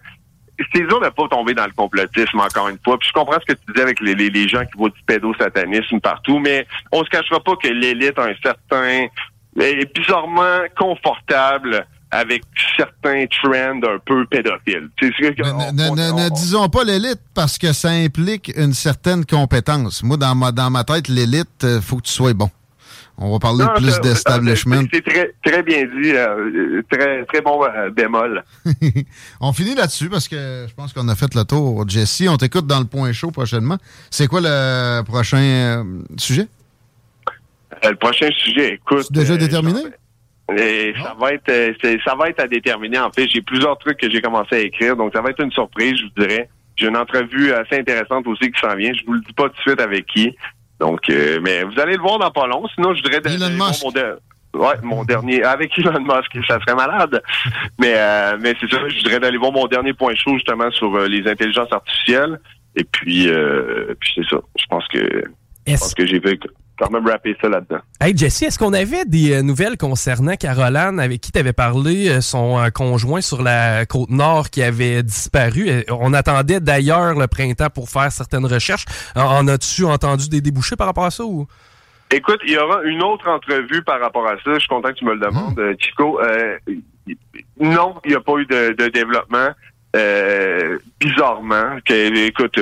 c'est 0.73 0.81
dur 0.81 0.99
de 0.99 1.09
pas 1.09 1.27
tomber 1.29 1.53
dans 1.53 1.65
le 1.65 1.71
complotisme 1.71 2.39
encore 2.39 2.69
une 2.69 2.77
fois. 2.83 2.97
Puis 2.97 3.09
je 3.09 3.13
comprends 3.13 3.39
ce 3.39 3.53
que 3.53 3.59
tu 3.59 3.71
disais 3.71 3.83
avec 3.83 3.99
les, 4.01 4.15
les, 4.15 4.47
gens 4.47 4.65
qui 4.65 4.77
voient 4.77 4.89
du 4.89 5.01
pédosatanisme 5.05 5.99
partout, 5.99 6.39
mais 6.39 6.65
on 6.91 7.03
se 7.03 7.09
cachera 7.09 7.39
pas 7.39 7.55
que 7.55 7.67
l'élite 7.67 8.17
a 8.19 8.23
un 8.23 8.35
certain 8.43 9.07
est 9.59 9.93
bizarrement 9.93 10.65
confortable 10.77 11.85
avec 12.11 12.43
certains 12.77 13.25
trends 13.25 13.81
un 13.83 13.97
peu 14.05 14.25
pédophiles. 14.27 14.89
ne, 15.01 16.29
disons 16.29 16.69
pas 16.69 16.83
l'élite 16.83 17.21
parce 17.33 17.57
que 17.57 17.73
ça 17.73 17.89
implique 17.89 18.51
une 18.55 18.73
certaine 18.73 19.25
compétence. 19.25 20.03
Moi, 20.03 20.17
dans 20.17 20.35
ma, 20.35 20.51
dans 20.51 20.69
ma 20.69 20.83
tête, 20.83 21.07
l'élite, 21.07 21.49
il 21.63 21.67
euh, 21.67 21.81
faut 21.81 21.97
que 21.97 22.03
tu 22.03 22.11
sois 22.11 22.33
bon. 22.33 22.49
On 23.17 23.31
va 23.31 23.39
parler 23.39 23.65
plus 23.75 23.99
d'establishment. 24.01 24.83
C'est 24.91 25.05
très, 25.05 25.33
très 25.45 25.63
bien 25.63 25.83
dit. 25.83 26.11
Euh, 26.11 26.81
très, 26.89 27.23
très 27.25 27.41
bon 27.41 27.63
euh, 27.63 27.89
bémol. 27.91 28.43
on 29.39 29.53
finit 29.53 29.75
là-dessus 29.75 30.09
parce 30.09 30.27
que 30.27 30.65
je 30.67 30.73
pense 30.73 30.93
qu'on 30.93 31.07
a 31.07 31.15
fait 31.15 31.33
le 31.35 31.43
tour. 31.43 31.87
Jesse, 31.87 32.23
on 32.27 32.37
t'écoute 32.37 32.65
dans 32.65 32.79
le 32.79 32.85
point 32.85 33.11
chaud 33.13 33.31
prochainement. 33.31 33.77
C'est 34.09 34.27
quoi 34.27 34.41
le 34.41 35.03
prochain 35.03 35.37
euh, 35.37 35.83
sujet? 36.17 36.47
Le 37.89 37.95
prochain 37.95 38.29
sujet, 38.31 38.75
écoute. 38.75 39.11
déjà 39.11 39.37
déterminé? 39.37 39.81
Et 40.57 40.93
ça 41.01 41.15
va 41.19 41.31
être 41.31 41.51
ça 42.05 42.15
va 42.15 42.29
être 42.29 42.41
à 42.41 42.47
déterminer. 42.47 42.99
En 42.99 43.11
fait, 43.11 43.27
j'ai 43.29 43.41
plusieurs 43.41 43.77
trucs 43.77 43.97
que 43.97 44.09
j'ai 44.09 44.21
commencé 44.21 44.55
à 44.55 44.59
écrire, 44.59 44.95
donc 44.95 45.13
ça 45.13 45.21
va 45.21 45.29
être 45.29 45.41
une 45.41 45.51
surprise, 45.51 45.95
je 45.97 46.03
vous 46.03 46.27
dirais. 46.27 46.49
J'ai 46.75 46.87
une 46.87 46.97
entrevue 46.97 47.53
assez 47.53 47.77
intéressante 47.79 48.27
aussi 48.27 48.51
qui 48.51 48.59
s'en 48.59 48.75
vient. 48.75 48.91
Je 48.93 49.05
vous 49.05 49.13
le 49.13 49.21
dis 49.21 49.33
pas 49.33 49.43
tout 49.43 49.55
de 49.55 49.61
suite 49.61 49.81
avec 49.81 50.05
qui. 50.07 50.35
Donc, 50.79 51.09
euh, 51.09 51.39
mais 51.41 51.63
vous 51.63 51.79
allez 51.79 51.95
le 51.95 52.01
voir 52.01 52.19
dans 52.19 52.31
pas 52.31 52.47
long. 52.47 52.67
Sinon, 52.75 52.93
je 52.93 53.01
voudrais 53.03 53.21
Elon 53.23 53.51
Musk. 53.51 53.83
Mon, 53.83 54.59
ouais, 54.59 54.75
mon 54.81 55.03
dernier 55.05 55.43
avec 55.43 55.77
Elon 55.77 56.01
Musk, 56.01 56.45
ça 56.47 56.59
serait 56.59 56.75
malade. 56.75 57.21
mais 57.79 57.93
euh, 57.95 58.37
mais 58.41 58.53
c'est 58.59 58.69
ça, 58.69 58.79
je 58.89 58.97
voudrais 58.97 59.19
d'aller 59.19 59.37
voir 59.37 59.51
mon 59.51 59.67
dernier 59.67 59.93
point 59.93 60.13
chaud 60.15 60.33
justement 60.33 60.69
sur 60.71 60.93
euh, 60.95 61.07
les 61.07 61.29
intelligences 61.29 61.71
artificielles. 61.71 62.39
Et 62.75 62.83
puis, 62.83 63.29
puis 63.99 64.11
c'est 64.15 64.27
ça. 64.27 64.41
Je 64.57 64.65
pense 64.67 64.87
que 64.87 65.23
je 65.67 65.73
pense 65.73 65.93
que 65.93 66.05
j'ai 66.07 66.19
vu. 66.19 66.39
Quand 66.77 66.89
même 66.89 67.07
rapper 67.07 67.35
ça 67.41 67.49
là-dedans. 67.49 67.79
Hey 68.01 68.17
Jesse, 68.17 68.43
est-ce 68.43 68.59
qu'on 68.59 68.73
avait 68.73 69.05
des 69.05 69.41
nouvelles 69.43 69.77
concernant 69.77 70.35
Caroline 70.35 70.99
avec 70.99 71.21
qui 71.21 71.31
tu 71.31 71.39
avais 71.39 71.53
parlé, 71.53 72.21
son 72.21 72.59
conjoint 72.73 73.21
sur 73.21 73.41
la 73.41 73.85
côte 73.85 74.09
nord 74.09 74.49
qui 74.49 74.63
avait 74.63 75.03
disparu? 75.03 75.83
On 75.89 76.13
attendait 76.13 76.59
d'ailleurs 76.59 77.17
le 77.17 77.27
printemps 77.27 77.69
pour 77.69 77.89
faire 77.89 78.11
certaines 78.11 78.45
recherches. 78.45 78.85
En 79.15 79.47
as-tu 79.47 79.85
entendu 79.85 80.29
des 80.29 80.41
débouchés 80.41 80.75
par 80.75 80.87
rapport 80.87 81.05
à 81.05 81.11
ça 81.11 81.23
ou? 81.23 81.47
Écoute, 82.13 82.41
il 82.45 82.53
y 82.53 82.57
aura 82.57 82.83
une 82.83 83.01
autre 83.01 83.27
entrevue 83.27 83.81
par 83.83 83.99
rapport 83.99 84.27
à 84.27 84.35
ça. 84.43 84.53
Je 84.53 84.59
suis 84.59 84.67
content 84.67 84.89
que 84.89 84.99
tu 84.99 85.05
me 85.05 85.13
le 85.13 85.19
demandes, 85.19 85.57
hmm. 85.57 85.75
Chico. 85.79 86.21
Euh, 86.21 86.57
non, 87.59 87.95
il 88.05 88.11
n'y 88.11 88.15
a 88.15 88.21
pas 88.21 88.33
eu 88.37 88.45
de, 88.45 88.87
développement. 88.89 89.49
Euh, 89.95 90.79
bizarrement, 90.99 91.77
que, 91.85 92.25
écoute, 92.27 92.55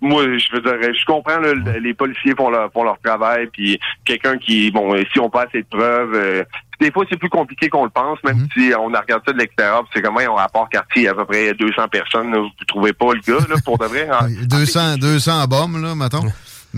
moi, 0.00 0.22
je 0.24 0.52
veux 0.54 0.62
dire, 0.62 0.94
je 0.94 1.04
comprends, 1.04 1.38
les 1.38 1.92
policiers 1.92 2.34
font 2.34 2.48
leur, 2.48 2.72
font 2.72 2.82
leur 2.82 2.98
travail, 3.00 3.46
puis 3.52 3.78
quelqu'un 4.06 4.38
qui, 4.38 4.70
bon, 4.70 4.96
si 5.12 5.20
on 5.20 5.28
passe 5.28 5.48
cette 5.52 5.68
preuve, 5.68 6.14
euh, 6.14 6.44
des 6.80 6.90
fois, 6.90 7.04
c'est 7.10 7.18
plus 7.18 7.28
compliqué 7.28 7.68
qu'on 7.68 7.84
le 7.84 7.90
pense, 7.90 8.18
même 8.24 8.38
hmm. 8.38 8.48
si 8.56 8.72
on 8.78 8.94
a 8.94 9.00
regardé 9.00 9.24
ça 9.26 9.32
de 9.32 9.38
l'extérieur, 9.38 9.84
c'est 9.92 10.00
comme, 10.00 10.16
on 10.16 10.34
rapport 10.34 10.68
quartier, 10.70 11.08
à 11.08 11.14
peu 11.14 11.26
près 11.26 11.52
200 11.52 11.88
personnes, 11.88 12.34
vous 12.34 12.44
vous 12.44 12.64
trouvez 12.66 12.94
pas 12.94 13.12
le 13.12 13.20
gars, 13.20 13.44
là, 13.46 13.56
pour 13.62 13.76
de 13.76 13.84
vrai. 13.84 14.08
200, 14.46 14.96
200 14.96 15.44
bombes, 15.48 15.82
là, 15.82 15.94
mettons. 15.94 16.24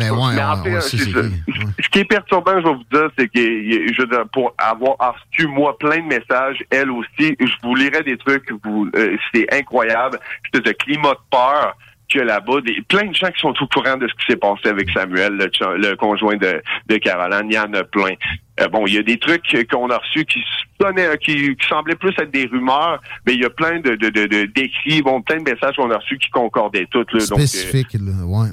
Mais 0.01 0.11
ouais, 0.11 0.81
Ce 0.81 1.89
qui 1.91 1.99
est 1.99 2.05
perturbant, 2.05 2.59
je 2.61 2.65
vais 2.65 2.75
vous 2.75 2.85
dire, 2.91 3.11
c'est 3.19 3.29
que 3.29 3.39
je 3.39 4.25
pour 4.33 4.55
avoir 4.59 4.97
reçu 4.99 5.47
moi 5.47 5.77
plein 5.79 5.99
de 5.99 6.07
messages, 6.07 6.65
elle 6.71 6.91
aussi, 6.91 7.37
je 7.39 7.55
vous 7.63 7.75
lirai 7.75 8.03
des 8.03 8.17
trucs, 8.17 8.51
vous, 8.65 8.89
euh, 8.97 9.17
c'est 9.33 9.53
incroyable. 9.55 10.19
C'est 10.53 10.65
de 10.65 10.73
climat 10.73 11.13
de 11.13 11.21
peur 11.31 11.77
que 12.13 12.19
là-bas, 12.19 12.61
des, 12.63 12.83
plein 12.89 13.07
de 13.07 13.15
gens 13.15 13.31
qui 13.31 13.41
sont 13.41 13.55
au 13.61 13.67
courant 13.67 13.97
de 13.97 14.09
ce 14.09 14.15
qui 14.15 14.33
s'est 14.33 14.37
passé 14.37 14.69
avec 14.69 14.91
Samuel, 14.91 15.37
le, 15.37 15.95
conjoint 15.97 16.37
de, 16.37 16.63
de 16.89 16.97
Caroline, 16.97 17.49
il 17.51 17.55
y 17.55 17.59
en 17.59 17.73
a 17.75 17.85
plein. 17.85 18.15
Euh, 18.61 18.68
bon, 18.68 18.87
il 18.87 18.94
y 18.94 18.99
a 18.99 19.03
des 19.03 19.18
trucs 19.18 19.42
qu'on 19.70 19.88
a 19.90 19.99
reçus 19.99 20.25
qui 20.25 20.40
sonnaient, 20.81 21.16
qui, 21.18 21.57
semblaient 21.68 21.94
plus 21.94 22.14
être 22.18 22.31
des 22.31 22.46
rumeurs, 22.46 23.01
mais 23.27 23.35
il 23.35 23.40
y 23.40 23.44
a 23.44 23.51
plein 23.51 23.81
de, 23.81 23.96
de, 23.96 24.46
d'écrits, 24.46 25.03
bon, 25.03 25.23
plein 25.23 25.38
de 25.38 25.51
messages 25.51 25.77
qu'on 25.77 25.90
a 25.90 25.96
reçus 25.96 26.18
qui 26.18 26.31
concordaient 26.31 26.87
tous. 26.90 27.07
Là, 27.12 27.20
Spécifique, 27.20 27.96
donc, 27.96 28.09
là, 28.09 28.25
ouais. 28.27 28.49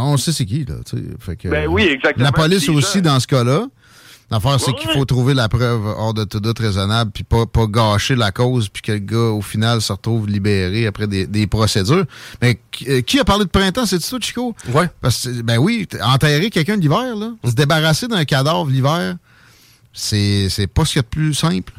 on 0.00 0.16
sait 0.16 0.32
c'est 0.32 0.44
qui, 0.44 0.64
là. 0.64 0.74
Fait 1.20 1.36
que, 1.36 1.48
ben 1.48 1.66
oui, 1.68 1.84
exactement. 1.84 2.24
La 2.24 2.32
police 2.32 2.68
aussi, 2.68 3.02
dans 3.02 3.18
ce 3.20 3.26
cas-là. 3.26 3.66
L'affaire, 4.28 4.58
c'est 4.58 4.74
qu'il 4.74 4.90
faut 4.90 5.04
trouver 5.04 5.34
la 5.34 5.48
preuve 5.48 5.86
hors 5.86 6.12
de 6.12 6.24
tout 6.24 6.40
doute 6.40 6.58
raisonnable, 6.58 7.12
puis 7.12 7.22
pas, 7.22 7.46
pas 7.46 7.66
gâcher 7.68 8.16
la 8.16 8.32
cause, 8.32 8.68
puis 8.68 8.82
que 8.82 8.90
le 8.90 8.98
gars, 8.98 9.16
au 9.16 9.40
final, 9.40 9.80
se 9.80 9.92
retrouve 9.92 10.26
libéré 10.26 10.86
après 10.88 11.06
des, 11.06 11.28
des 11.28 11.46
procédures. 11.46 12.04
Mais 12.42 12.58
euh, 12.88 13.02
qui 13.02 13.20
a 13.20 13.24
parlé 13.24 13.44
de 13.44 13.50
printemps, 13.50 13.86
c'est 13.86 14.02
ça, 14.02 14.16
Chico? 14.20 14.52
Ouais. 14.72 14.90
Parce 15.00 15.28
que, 15.28 15.42
ben 15.42 15.58
oui, 15.58 15.86
enterrer 16.02 16.50
quelqu'un 16.50 16.74
l'hiver, 16.74 17.14
là, 17.14 17.34
se 17.44 17.52
débarrasser 17.52 18.08
d'un 18.08 18.24
cadavre 18.24 18.68
l'hiver, 18.68 19.14
c'est, 19.96 20.66
pas 20.72 20.84
ce 20.84 20.92
qu'il 20.92 20.98
y 20.98 21.00
a 21.00 21.02
de 21.02 21.08
plus 21.08 21.34
simple. 21.34 21.72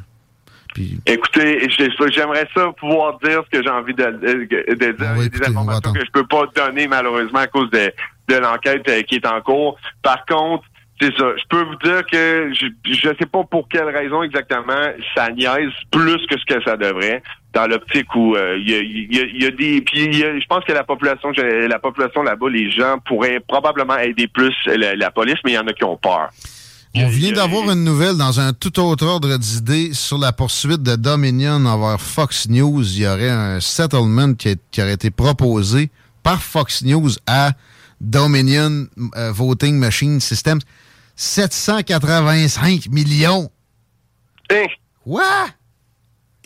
Puis... 0.73 0.99
Écoutez, 1.05 1.67
j'aimerais 2.11 2.47
ça 2.53 2.71
pouvoir 2.77 3.17
dire 3.19 3.43
ce 3.45 3.57
que 3.57 3.63
j'ai 3.63 3.69
envie 3.69 3.93
de, 3.93 4.03
de, 4.03 4.75
dire. 4.75 4.95
Ben 4.97 5.27
des 5.27 5.47
informations 5.47 5.93
que 5.93 6.05
je 6.05 6.11
peux 6.11 6.25
pas 6.25 6.45
donner, 6.55 6.87
malheureusement, 6.87 7.39
à 7.39 7.47
cause 7.47 7.69
de, 7.71 7.91
de 8.27 8.35
l'enquête 8.35 8.87
euh, 8.89 9.01
qui 9.03 9.15
est 9.15 9.25
en 9.25 9.41
cours. 9.41 9.77
Par 10.03 10.25
contre, 10.25 10.65
c'est 10.99 11.15
ça. 11.15 11.25
Je 11.37 11.43
peux 11.49 11.63
vous 11.63 11.75
dire 11.75 12.03
que 12.11 12.51
je 12.53 13.09
ne 13.09 13.15
sais 13.15 13.25
pas 13.31 13.43
pour 13.43 13.67
quelle 13.69 13.89
raison 13.89 14.23
exactement 14.23 14.73
ça 15.15 15.29
niaise 15.29 15.71
plus 15.91 16.25
que 16.25 16.39
ce 16.39 16.45
que 16.45 16.63
ça 16.63 16.75
devrait 16.75 17.21
dans 17.53 17.67
l'optique 17.67 18.13
où 18.15 18.35
euh, 18.35 18.57
il 18.57 19.15
y, 19.15 19.45
a, 19.45 19.51
des 19.51 19.81
puis 19.81 20.11
je 20.13 20.45
pense 20.47 20.63
que 20.63 20.71
la 20.71 20.83
population 20.83 21.31
la 21.31 21.79
population 21.79 22.23
là-bas 22.23 22.49
les 22.49 22.71
gens 22.71 22.97
pourraient 23.05 23.39
probablement 23.39 23.97
aider 23.97 24.27
plus 24.27 24.55
la, 24.65 25.11
police 25.11 25.37
mais 25.45 25.51
il 25.51 25.55
y 25.55 25.59
en 25.59 25.67
a 25.67 25.73
qui 25.73 25.83
ont 25.83 25.97
peur. 25.97 26.29
On 26.95 27.09
vient 27.09 27.31
d'avoir 27.31 27.69
une 27.69 27.83
nouvelle 27.83 28.17
dans 28.17 28.39
un 28.39 28.53
tout 28.53 28.79
autre 28.79 29.05
ordre 29.05 29.37
d'idées 29.37 29.93
sur 29.93 30.17
la 30.17 30.31
poursuite 30.31 30.81
de 30.81 30.95
Dominion 30.95 31.65
envers 31.65 32.01
Fox 32.01 32.47
News. 32.49 32.83
Il 32.93 32.99
y 32.99 33.07
aurait 33.07 33.29
un 33.29 33.59
settlement 33.59 34.33
qui, 34.33 34.55
qui 34.71 34.81
aurait 34.81 34.93
été 34.93 35.11
proposé 35.11 35.91
par 36.23 36.41
Fox 36.41 36.83
News 36.83 37.11
à 37.27 37.51
Dominion 38.01 38.87
euh, 39.15 39.31
Voting 39.31 39.77
Machine 39.77 40.19
Systems. 40.19 40.59
785 41.15 42.87
millions. 42.89 43.49
Hein? 44.51 44.65
Quoi? 45.03 45.47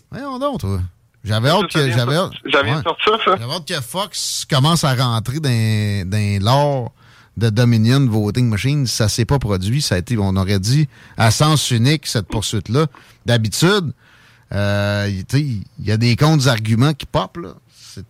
Voyons 0.10 0.40
donc, 0.40 0.60
toi. 0.60 0.82
J'avais 1.24 1.50
hâte 1.50 1.68
que. 1.72 1.92
J'avais 1.92 2.16
hâte, 2.16 2.32
J'avais 2.46 2.72
hâte 2.72 3.68
que 3.68 3.82
Fox 3.82 4.46
commence 4.50 4.84
à 4.84 4.96
rentrer 4.96 5.40
dans, 5.40 6.10
dans 6.10 6.44
l'or 6.44 6.92
de 7.42 7.50
Dominion 7.50 8.06
Voting 8.08 8.48
Machine. 8.48 8.88
Ça 8.88 9.10
s'est 9.10 9.26
pas 9.26 9.40
produit. 9.40 9.82
Ça 9.82 9.96
a 9.96 9.98
été, 9.98 10.18
on 10.18 10.36
aurait 10.36 10.60
dit, 10.60 10.88
à 11.18 11.32
sens 11.32 11.72
unique, 11.72 12.08
cette 12.08 12.28
poursuite-là. 12.28 12.86
D'habitude, 13.26 13.92
euh, 14.54 15.12
il 15.34 15.64
y 15.84 15.92
a 15.92 15.98
des 15.98 16.16
comptes 16.16 16.48
arguments 16.48 16.94
qui 16.94 17.06
popent, 17.06 17.38
là. 17.38 17.54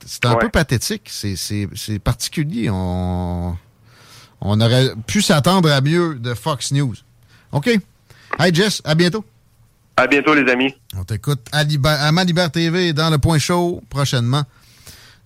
C'est 0.06 0.26
un 0.26 0.36
peu 0.36 0.50
pathétique. 0.50 1.10
C'est 1.10 2.00
particulier. 2.04 2.70
On 2.70 3.58
on 4.42 4.60
aurait 4.60 4.90
pu 5.08 5.22
s'attendre 5.22 5.72
à 5.72 5.82
mieux 5.82 6.16
de 6.16 6.34
Fox 6.34 6.72
News. 6.72 6.96
OK. 7.52 7.70
Hey 8.40 8.54
Jess, 8.54 8.82
à 8.84 8.96
bientôt. 8.96 9.24
À 9.98 10.08
bientôt 10.08 10.34
les 10.34 10.52
amis. 10.52 10.74
On 10.98 11.04
t'écoute 11.04 11.42
à, 11.52 11.60
à 11.60 12.12
Ma 12.12 12.26
TV 12.50 12.94
dans 12.94 13.10
le 13.10 13.20
point 13.20 13.38
chaud 13.38 13.84
prochainement. 13.90 14.44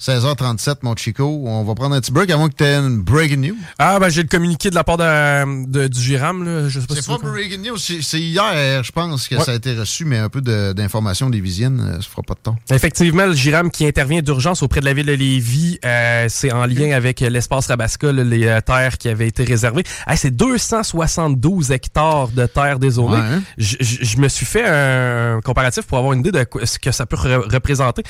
16h37, 0.01 0.77
mon 0.81 0.95
Chico. 0.95 1.43
On 1.45 1.63
va 1.63 1.75
prendre 1.75 1.95
un 1.95 2.01
petit 2.01 2.11
break 2.11 2.29
avant 2.29 2.49
que 2.49 2.55
tu 2.55 2.63
aies 2.63 2.75
une 2.75 3.01
breaking 3.01 3.37
news. 3.37 3.57
Ah, 3.79 3.99
ben 3.99 4.09
j'ai 4.09 4.23
le 4.23 4.27
communiqué 4.27 4.69
de 4.69 4.75
la 4.75 4.83
part 4.83 4.97
de, 4.97 5.87
du 5.87 6.01
Giram. 6.01 6.43
Là. 6.43 6.67
Je 6.67 6.79
sais 6.79 6.87
pas 6.87 6.95
c'est 6.95 7.07
pas 7.07 7.17
breaking 7.17 7.61
news. 7.61 7.77
C'est 7.77 8.19
hier, 8.19 8.83
je 8.83 8.91
pense, 8.91 9.27
que 9.27 9.39
ça 9.39 9.51
a 9.51 9.55
été 9.55 9.73
reçu, 9.73 10.05
mais 10.05 10.17
un 10.17 10.29
peu 10.29 10.41
d'informations 10.41 11.29
visiennes, 11.39 11.79
euh, 11.79 12.01
ça 12.01 12.09
fera 12.09 12.23
pas 12.23 12.33
de 12.33 12.39
temps. 12.39 12.55
Effectivement, 12.69 13.25
le 13.25 13.33
Giram 13.33 13.71
qui 13.71 13.85
intervient 13.85 14.21
d'urgence 14.21 14.63
auprès 14.63 14.79
de 14.79 14.85
la 14.85 14.93
ville 14.93 15.05
de 15.05 15.13
Lévis, 15.13 15.79
euh, 15.85 16.25
c'est 16.29 16.51
en 16.51 16.65
lien 16.65 16.91
avec 16.95 17.19
l'espace 17.19 17.67
Rabasca, 17.67 18.11
les 18.11 18.47
euh, 18.47 18.61
terres 18.61 18.97
qui 18.97 19.09
avaient 19.09 19.27
été 19.27 19.43
réservées. 19.43 19.83
c'est 20.15 20.35
272 20.35 21.71
hectares 21.71 22.29
de 22.29 22.45
terres 22.45 22.79
désolées. 22.79 23.17
Hein? 23.17 23.41
Je 23.57 24.17
me 24.17 24.27
suis 24.27 24.45
fait 24.45 24.65
un 24.65 25.41
comparatif 25.41 25.85
pour 25.85 25.97
avoir 25.97 26.13
une 26.13 26.19
idée 26.19 26.31
de 26.31 26.45
ce 26.63 26.79
que 26.79 26.91
ça 26.91 27.05
peut 27.05 27.17
représenter. 27.17 28.03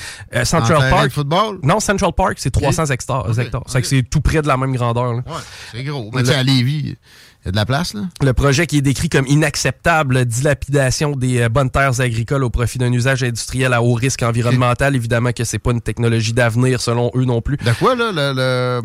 Central 0.44 0.90
Park. 0.90 1.10
football? 1.10 1.58
Non, 1.62 1.75
Central 1.80 2.12
Park, 2.12 2.34
c'est 2.38 2.50
300 2.50 2.86
hectares. 2.86 3.26
C'est 3.82 4.02
tout 4.08 4.20
près 4.20 4.42
de 4.42 4.48
la 4.48 4.56
même 4.56 4.74
grandeur. 4.74 5.14
Ouais, 5.14 5.22
c'est 5.72 5.82
gros. 5.84 6.10
Mais 6.12 6.28
à 6.30 6.42
Lévis, 6.42 6.96
il 7.46 7.46
y 7.46 7.48
a 7.48 7.52
de 7.52 7.56
la 7.56 7.66
place, 7.66 7.94
là? 7.94 8.02
Le 8.22 8.32
projet 8.32 8.66
qui 8.66 8.78
est 8.78 8.82
décrit 8.82 9.08
comme 9.08 9.26
inacceptable, 9.26 10.24
dilapidation 10.24 11.12
des 11.12 11.42
euh, 11.42 11.48
bonnes 11.48 11.70
terres 11.70 12.00
agricoles 12.00 12.42
au 12.42 12.50
profit 12.50 12.78
d'un 12.78 12.92
usage 12.92 13.22
industriel 13.22 13.72
à 13.72 13.82
haut 13.82 13.94
risque 13.94 14.22
environnemental. 14.22 14.96
Évidemment 14.96 15.32
que 15.32 15.44
c'est 15.44 15.60
pas 15.60 15.70
une 15.70 15.80
technologie 15.80 16.32
d'avenir 16.32 16.80
selon 16.80 17.10
eux 17.14 17.24
non 17.24 17.40
plus. 17.40 17.56
De 17.58 17.72
quoi, 17.74 17.94
là? 17.94 18.10
Le, 18.12 18.82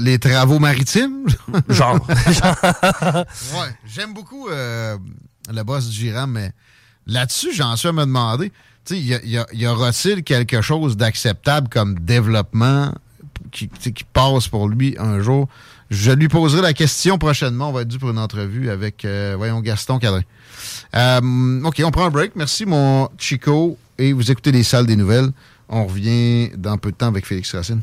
les 0.00 0.18
travaux 0.18 0.58
maritimes? 0.58 1.26
Genre. 1.68 1.98
ouais. 2.08 3.76
J'aime 3.86 4.14
beaucoup 4.14 4.48
euh, 4.48 4.96
le 5.52 5.62
boss 5.62 5.88
du 5.88 5.96
Giram, 5.96 6.30
mais 6.30 6.52
là-dessus, 7.06 7.52
j'en 7.52 7.76
suis 7.76 7.88
à 7.88 7.92
me 7.92 8.04
demander 8.04 8.52
y, 8.90 9.18
y, 9.52 9.66
aura-t-il 9.66 10.24
quelque 10.24 10.60
chose 10.60 10.96
d'acceptable 10.96 11.68
comme 11.68 11.98
développement 11.98 12.92
qui, 13.50 13.68
qui, 13.68 14.04
passe 14.04 14.48
pour 14.48 14.68
lui 14.68 14.96
un 14.98 15.20
jour? 15.20 15.48
Je 15.90 16.10
lui 16.10 16.28
poserai 16.28 16.62
la 16.62 16.72
question 16.72 17.18
prochainement. 17.18 17.68
On 17.68 17.72
va 17.72 17.82
être 17.82 17.88
dû 17.88 17.98
pour 17.98 18.10
une 18.10 18.18
entrevue 18.18 18.70
avec, 18.70 19.04
euh, 19.04 19.34
voyons, 19.36 19.60
Gaston 19.60 19.98
Cadrin. 19.98 20.22
Euh, 20.96 21.62
OK, 21.64 21.82
on 21.84 21.90
prend 21.90 22.06
un 22.06 22.10
break. 22.10 22.32
Merci, 22.34 22.64
mon 22.66 23.08
Chico. 23.18 23.76
Et 23.98 24.12
vous 24.12 24.30
écoutez 24.30 24.52
les 24.52 24.62
salles 24.62 24.86
des 24.86 24.96
nouvelles. 24.96 25.30
On 25.68 25.86
revient 25.86 26.50
dans 26.56 26.78
peu 26.78 26.90
de 26.92 26.96
temps 26.96 27.08
avec 27.08 27.26
Félix 27.26 27.54
Racine. 27.54 27.82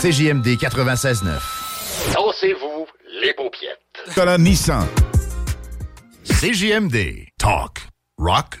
CJMD 0.00 0.46
96.9. 0.56 1.24
Dansez-vous 2.14 2.86
les 3.20 3.34
paupiettes. 3.34 4.16
la 4.16 4.38
Nissan. 4.38 4.86
CJMD. 6.24 7.26
Talk. 7.38 7.88
Rock 8.18 8.60